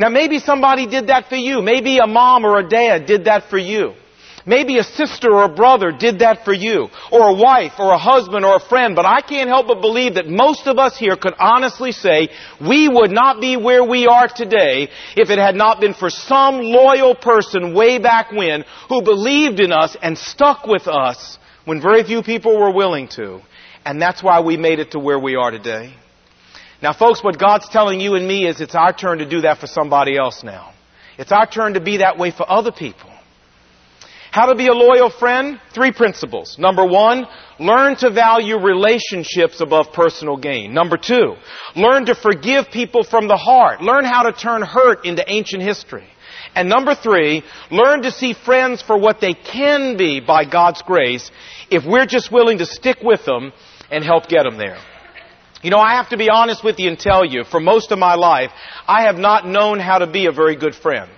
Now 0.00 0.08
maybe 0.08 0.40
somebody 0.40 0.88
did 0.88 1.06
that 1.06 1.28
for 1.28 1.36
you. 1.36 1.62
Maybe 1.62 1.98
a 1.98 2.08
mom 2.08 2.44
or 2.44 2.58
a 2.58 2.68
dad 2.68 3.06
did 3.06 3.26
that 3.26 3.50
for 3.50 3.58
you. 3.58 3.94
Maybe 4.46 4.76
a 4.76 4.84
sister 4.84 5.32
or 5.32 5.44
a 5.44 5.54
brother 5.54 5.90
did 5.90 6.18
that 6.18 6.44
for 6.44 6.52
you, 6.52 6.88
or 7.10 7.30
a 7.30 7.34
wife, 7.34 7.72
or 7.78 7.92
a 7.92 7.98
husband, 7.98 8.44
or 8.44 8.56
a 8.56 8.60
friend, 8.60 8.94
but 8.94 9.06
I 9.06 9.22
can't 9.22 9.48
help 9.48 9.68
but 9.68 9.80
believe 9.80 10.16
that 10.16 10.28
most 10.28 10.66
of 10.66 10.78
us 10.78 10.98
here 10.98 11.16
could 11.16 11.32
honestly 11.38 11.92
say 11.92 12.28
we 12.60 12.86
would 12.86 13.10
not 13.10 13.40
be 13.40 13.56
where 13.56 13.82
we 13.82 14.06
are 14.06 14.28
today 14.28 14.90
if 15.16 15.30
it 15.30 15.38
had 15.38 15.54
not 15.54 15.80
been 15.80 15.94
for 15.94 16.10
some 16.10 16.60
loyal 16.60 17.14
person 17.14 17.74
way 17.74 17.98
back 17.98 18.32
when 18.32 18.64
who 18.90 19.00
believed 19.00 19.60
in 19.60 19.72
us 19.72 19.96
and 20.02 20.18
stuck 20.18 20.66
with 20.66 20.88
us 20.88 21.38
when 21.64 21.80
very 21.80 22.04
few 22.04 22.22
people 22.22 22.58
were 22.58 22.72
willing 22.72 23.08
to. 23.08 23.40
And 23.86 24.00
that's 24.00 24.22
why 24.22 24.40
we 24.40 24.58
made 24.58 24.78
it 24.78 24.90
to 24.90 24.98
where 24.98 25.18
we 25.18 25.36
are 25.36 25.50
today. 25.50 25.94
Now 26.82 26.92
folks, 26.92 27.24
what 27.24 27.38
God's 27.38 27.68
telling 27.70 27.98
you 27.98 28.14
and 28.14 28.28
me 28.28 28.46
is 28.46 28.60
it's 28.60 28.74
our 28.74 28.92
turn 28.92 29.18
to 29.18 29.28
do 29.28 29.40
that 29.42 29.58
for 29.58 29.66
somebody 29.66 30.18
else 30.18 30.42
now. 30.42 30.74
It's 31.16 31.32
our 31.32 31.46
turn 31.46 31.74
to 31.74 31.80
be 31.80 31.98
that 31.98 32.18
way 32.18 32.30
for 32.30 32.50
other 32.50 32.72
people. 32.72 33.13
How 34.34 34.46
to 34.46 34.56
be 34.56 34.66
a 34.66 34.72
loyal 34.72 35.10
friend? 35.10 35.60
Three 35.72 35.92
principles. 35.92 36.58
Number 36.58 36.84
one, 36.84 37.24
learn 37.60 37.94
to 37.98 38.10
value 38.10 38.58
relationships 38.58 39.60
above 39.60 39.92
personal 39.92 40.36
gain. 40.36 40.74
Number 40.74 40.96
two, 40.96 41.36
learn 41.76 42.06
to 42.06 42.16
forgive 42.16 42.68
people 42.72 43.04
from 43.04 43.28
the 43.28 43.36
heart. 43.36 43.80
Learn 43.80 44.04
how 44.04 44.24
to 44.24 44.32
turn 44.32 44.62
hurt 44.62 45.04
into 45.04 45.22
ancient 45.30 45.62
history. 45.62 46.08
And 46.56 46.68
number 46.68 46.96
three, 46.96 47.44
learn 47.70 48.02
to 48.02 48.10
see 48.10 48.32
friends 48.32 48.82
for 48.82 48.98
what 48.98 49.20
they 49.20 49.34
can 49.34 49.96
be 49.96 50.18
by 50.18 50.44
God's 50.44 50.82
grace 50.82 51.30
if 51.70 51.84
we're 51.86 52.06
just 52.06 52.32
willing 52.32 52.58
to 52.58 52.66
stick 52.66 52.98
with 53.04 53.24
them 53.24 53.52
and 53.88 54.02
help 54.02 54.26
get 54.26 54.42
them 54.42 54.58
there. 54.58 54.78
You 55.62 55.70
know, 55.70 55.78
I 55.78 55.94
have 55.94 56.08
to 56.08 56.16
be 56.16 56.28
honest 56.28 56.64
with 56.64 56.80
you 56.80 56.88
and 56.88 56.98
tell 56.98 57.24
you, 57.24 57.44
for 57.44 57.60
most 57.60 57.92
of 57.92 58.00
my 58.00 58.16
life, 58.16 58.50
I 58.88 59.02
have 59.02 59.16
not 59.16 59.46
known 59.46 59.78
how 59.78 59.98
to 59.98 60.08
be 60.08 60.26
a 60.26 60.32
very 60.32 60.56
good 60.56 60.74
friend. 60.74 61.12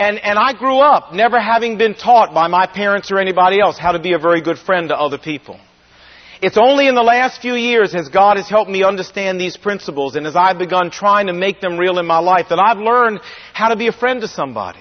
And, 0.00 0.18
and 0.18 0.38
I 0.38 0.54
grew 0.54 0.78
up 0.78 1.12
never 1.12 1.38
having 1.38 1.76
been 1.76 1.94
taught 1.94 2.32
by 2.32 2.46
my 2.46 2.66
parents 2.66 3.12
or 3.12 3.18
anybody 3.18 3.60
else 3.60 3.76
how 3.78 3.92
to 3.92 3.98
be 3.98 4.14
a 4.14 4.18
very 4.18 4.40
good 4.40 4.58
friend 4.58 4.88
to 4.88 4.96
other 4.96 5.18
people. 5.18 5.60
It's 6.40 6.56
only 6.56 6.88
in 6.88 6.94
the 6.94 7.02
last 7.02 7.42
few 7.42 7.52
years 7.52 7.94
as 7.94 8.08
God 8.08 8.38
has 8.38 8.48
helped 8.48 8.70
me 8.70 8.82
understand 8.82 9.38
these 9.38 9.58
principles 9.58 10.16
and 10.16 10.26
as 10.26 10.36
I've 10.36 10.56
begun 10.56 10.90
trying 10.90 11.26
to 11.26 11.34
make 11.34 11.60
them 11.60 11.76
real 11.76 11.98
in 11.98 12.06
my 12.06 12.18
life 12.18 12.46
that 12.48 12.58
I've 12.58 12.78
learned 12.78 13.20
how 13.52 13.68
to 13.68 13.76
be 13.76 13.88
a 13.88 13.92
friend 13.92 14.22
to 14.22 14.28
somebody. 14.28 14.80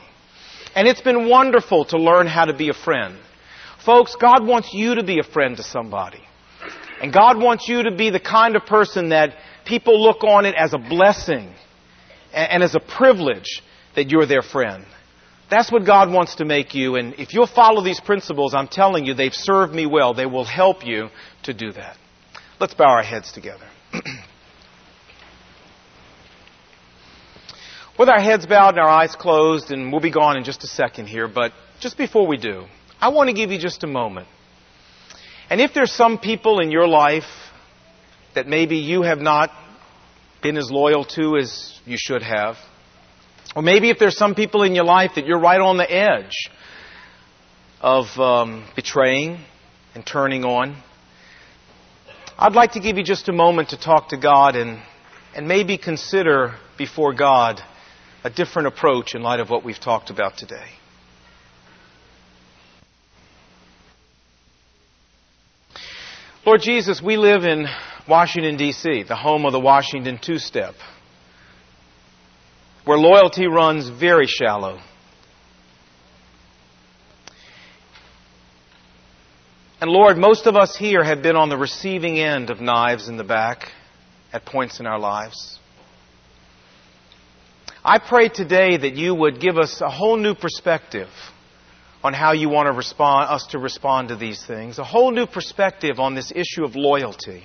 And 0.74 0.88
it's 0.88 1.02
been 1.02 1.28
wonderful 1.28 1.84
to 1.88 1.98
learn 1.98 2.26
how 2.26 2.46
to 2.46 2.56
be 2.56 2.70
a 2.70 2.74
friend. 2.74 3.18
Folks, 3.86 4.16
God 4.16 4.48
wants 4.48 4.74
you 4.74 4.96
to 4.96 5.04
be 5.04 5.20
a 5.20 5.24
friend 5.24 5.58
to 5.58 5.64
somebody. 5.64 6.24
And 7.02 7.12
God 7.12 7.38
wants 7.38 7.68
you 7.68 7.84
to 7.84 7.92
be 7.94 8.10
the 8.10 8.22
kind 8.22 8.56
of 8.56 8.66
person 8.66 9.10
that 9.10 9.36
people 9.66 10.02
look 10.02 10.24
on 10.24 10.46
it 10.46 10.56
as 10.56 10.74
a 10.74 10.78
blessing 10.78 11.54
and 12.32 12.64
as 12.64 12.74
a 12.74 12.80
privilege 12.80 13.62
that 13.98 14.10
you're 14.10 14.26
their 14.26 14.44
friend. 14.44 14.86
That's 15.50 15.72
what 15.72 15.86
God 15.86 16.12
wants 16.12 16.36
to 16.36 16.46
make 16.46 16.76
you, 16.76 16.96
and 16.96 17.16
if 17.16 17.34
you'll 17.34 17.48
follow 17.48 17.84
these 17.84 18.00
principles, 18.00 18.54
I'm 18.54 18.68
telling 18.68 19.06
you, 19.06 19.16
they've 19.16 19.34
served 19.34 19.74
me 19.74 19.88
well. 19.88 20.14
They 20.14 20.28
will 20.28 20.46
help 20.46 20.86
you 20.86 21.10
to 21.44 21.54
do 21.54 21.72
that. 21.72 21.98
Let's 22.60 22.76
bow 22.76 22.90
our 22.90 23.02
heads 23.02 23.32
together. 23.32 23.66
With 27.98 28.10
our 28.10 28.20
heads 28.20 28.46
bowed 28.46 28.76
and 28.76 28.80
our 28.80 28.88
eyes 28.90 29.16
closed, 29.16 29.72
and 29.72 29.92
we'll 29.92 30.02
be 30.02 30.12
gone 30.12 30.38
in 30.38 30.44
just 30.44 30.64
a 30.64 30.68
second 30.68 31.08
here, 31.08 31.28
but 31.28 31.52
just 31.80 31.98
before 31.98 32.28
we 32.28 32.38
do, 32.38 32.66
I 33.02 33.10
want 33.10 33.30
to 33.30 33.34
give 33.34 33.50
you 33.50 33.58
just 33.58 33.84
a 33.84 33.88
moment. 33.88 34.28
And 35.50 35.60
if 35.60 35.74
there's 35.74 35.92
some 35.92 36.20
people 36.20 36.60
in 36.60 36.70
your 36.70 36.88
life 36.88 37.24
that 38.36 38.48
maybe 38.48 38.78
you 38.78 39.02
have 39.02 39.20
not 39.20 39.50
been 40.44 40.58
as 40.58 40.70
loyal 40.70 41.06
to 41.06 41.38
as 41.38 41.80
you 41.86 41.98
should 42.00 42.22
have, 42.22 42.56
or 43.56 43.62
maybe 43.62 43.90
if 43.90 43.98
there's 43.98 44.18
some 44.18 44.36
people 44.36 44.64
in 44.64 44.76
your 44.76 44.84
life 44.84 45.12
that 45.16 45.26
you're 45.26 45.40
right 45.40 45.60
on 45.60 45.78
the 45.78 45.92
edge 45.92 46.50
of 47.82 48.06
um, 48.20 48.68
betraying 48.76 49.40
and 49.96 50.06
turning 50.06 50.44
on, 50.46 50.82
I'd 52.38 52.54
like 52.54 52.74
to 52.74 52.80
give 52.80 52.98
you 52.98 53.04
just 53.04 53.28
a 53.28 53.34
moment 53.34 53.70
to 53.70 53.78
talk 53.78 54.10
to 54.10 54.18
God 54.18 54.56
and, 54.56 54.80
and 55.36 55.48
maybe 55.48 55.78
consider 55.78 56.56
before 56.78 57.14
God 57.14 57.62
a 58.24 58.30
different 58.30 58.68
approach 58.68 59.16
in 59.16 59.24
light 59.24 59.40
of 59.40 59.50
what 59.50 59.64
we've 59.64 59.80
talked 59.80 60.10
about 60.10 60.38
today. 60.38 60.68
Lord 66.46 66.62
Jesus, 66.62 67.02
we 67.02 67.18
live 67.18 67.44
in 67.44 67.68
Washington, 68.08 68.58
D.C., 68.58 69.04
the 69.04 69.16
home 69.16 69.46
of 69.46 69.52
the 69.52 69.60
Washington 69.60 70.20
Two 70.22 70.38
Step 70.38 70.76
where 72.90 72.98
loyalty 72.98 73.46
runs 73.46 73.88
very 73.88 74.26
shallow. 74.26 74.80
And 79.80 79.92
Lord, 79.92 80.18
most 80.18 80.48
of 80.48 80.56
us 80.56 80.76
here 80.76 81.04
have 81.04 81.22
been 81.22 81.36
on 81.36 81.50
the 81.50 81.56
receiving 81.56 82.18
end 82.18 82.50
of 82.50 82.62
knives 82.62 83.08
in 83.08 83.16
the 83.16 83.24
back 83.24 83.68
at 84.34 84.44
points 84.44 84.80
in 84.80 84.88
our 84.88 84.98
lives. 84.98 85.60
I 87.86 88.00
pray 88.00 88.28
today 88.28 88.78
that 88.78 88.96
you 88.96 89.14
would 89.14 89.40
give 89.40 89.60
us 89.60 89.82
a 89.82 89.90
whole 89.92 90.18
new 90.18 90.34
perspective 90.34 91.10
on 92.04 92.16
how 92.16 92.32
you 92.32 92.50
want 92.50 92.66
to 92.66 92.72
respond, 92.72 93.30
us 93.30 93.46
to 93.52 93.60
respond 93.60 94.08
to 94.08 94.16
these 94.16 94.44
things, 94.48 94.80
a 94.80 94.84
whole 94.84 95.12
new 95.12 95.28
perspective 95.28 96.00
on 96.00 96.16
this 96.16 96.34
issue 96.36 96.64
of 96.64 96.76
loyalty. 96.76 97.44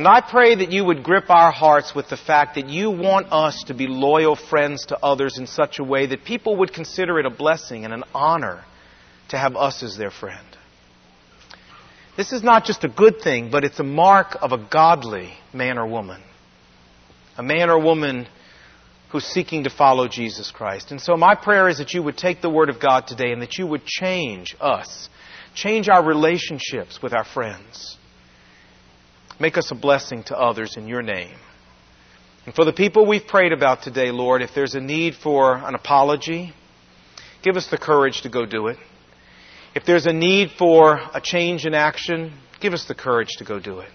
And 0.00 0.08
I 0.08 0.22
pray 0.22 0.54
that 0.54 0.72
you 0.72 0.86
would 0.86 1.02
grip 1.02 1.28
our 1.28 1.52
hearts 1.52 1.94
with 1.94 2.08
the 2.08 2.16
fact 2.16 2.54
that 2.54 2.70
you 2.70 2.90
want 2.90 3.30
us 3.30 3.64
to 3.64 3.74
be 3.74 3.86
loyal 3.86 4.34
friends 4.34 4.86
to 4.86 4.98
others 4.98 5.36
in 5.36 5.46
such 5.46 5.78
a 5.78 5.84
way 5.84 6.06
that 6.06 6.24
people 6.24 6.56
would 6.56 6.72
consider 6.72 7.18
it 7.18 7.26
a 7.26 7.30
blessing 7.30 7.84
and 7.84 7.92
an 7.92 8.04
honor 8.14 8.64
to 9.28 9.36
have 9.36 9.56
us 9.56 9.82
as 9.82 9.98
their 9.98 10.10
friend. 10.10 10.56
This 12.16 12.32
is 12.32 12.42
not 12.42 12.64
just 12.64 12.82
a 12.82 12.88
good 12.88 13.20
thing, 13.20 13.50
but 13.50 13.62
it's 13.62 13.78
a 13.78 13.84
mark 13.84 14.38
of 14.40 14.52
a 14.52 14.56
godly 14.70 15.34
man 15.52 15.76
or 15.76 15.86
woman. 15.86 16.22
A 17.36 17.42
man 17.42 17.68
or 17.68 17.78
woman 17.78 18.26
who's 19.12 19.26
seeking 19.26 19.64
to 19.64 19.70
follow 19.70 20.08
Jesus 20.08 20.50
Christ. 20.50 20.92
And 20.92 21.00
so 21.02 21.14
my 21.18 21.34
prayer 21.34 21.68
is 21.68 21.76
that 21.76 21.92
you 21.92 22.02
would 22.02 22.16
take 22.16 22.40
the 22.40 22.48
Word 22.48 22.70
of 22.70 22.80
God 22.80 23.06
today 23.06 23.32
and 23.32 23.42
that 23.42 23.58
you 23.58 23.66
would 23.66 23.84
change 23.84 24.56
us, 24.62 25.10
change 25.54 25.90
our 25.90 26.02
relationships 26.02 27.02
with 27.02 27.12
our 27.12 27.26
friends 27.26 27.98
Make 29.40 29.56
us 29.56 29.70
a 29.70 29.74
blessing 29.74 30.22
to 30.24 30.38
others 30.38 30.76
in 30.76 30.86
your 30.86 31.02
name. 31.02 31.34
And 32.46 32.54
for 32.54 32.64
the 32.64 32.72
people 32.72 33.06
we've 33.06 33.26
prayed 33.26 33.52
about 33.52 33.82
today, 33.82 34.10
Lord, 34.10 34.42
if 34.42 34.50
there's 34.54 34.74
a 34.74 34.80
need 34.80 35.14
for 35.14 35.56
an 35.56 35.74
apology, 35.74 36.52
give 37.42 37.56
us 37.56 37.68
the 37.68 37.78
courage 37.78 38.22
to 38.22 38.28
go 38.28 38.44
do 38.44 38.68
it. 38.68 38.76
If 39.74 39.84
there's 39.84 40.06
a 40.06 40.12
need 40.12 40.50
for 40.58 41.00
a 41.14 41.20
change 41.22 41.64
in 41.64 41.74
action, 41.74 42.34
give 42.60 42.72
us 42.72 42.86
the 42.86 42.94
courage 42.94 43.30
to 43.38 43.44
go 43.44 43.60
do 43.60 43.80
it. 43.80 43.90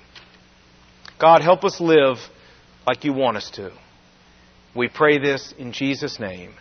God, 1.19 1.41
help 1.41 1.63
us 1.63 1.79
live 1.79 2.17
like 2.87 3.03
you 3.03 3.13
want 3.13 3.37
us 3.37 3.49
to. 3.51 3.71
We 4.75 4.89
pray 4.89 5.19
this 5.19 5.53
in 5.57 5.71
Jesus' 5.71 6.19
name. 6.19 6.53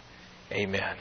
Amen. 0.53 0.97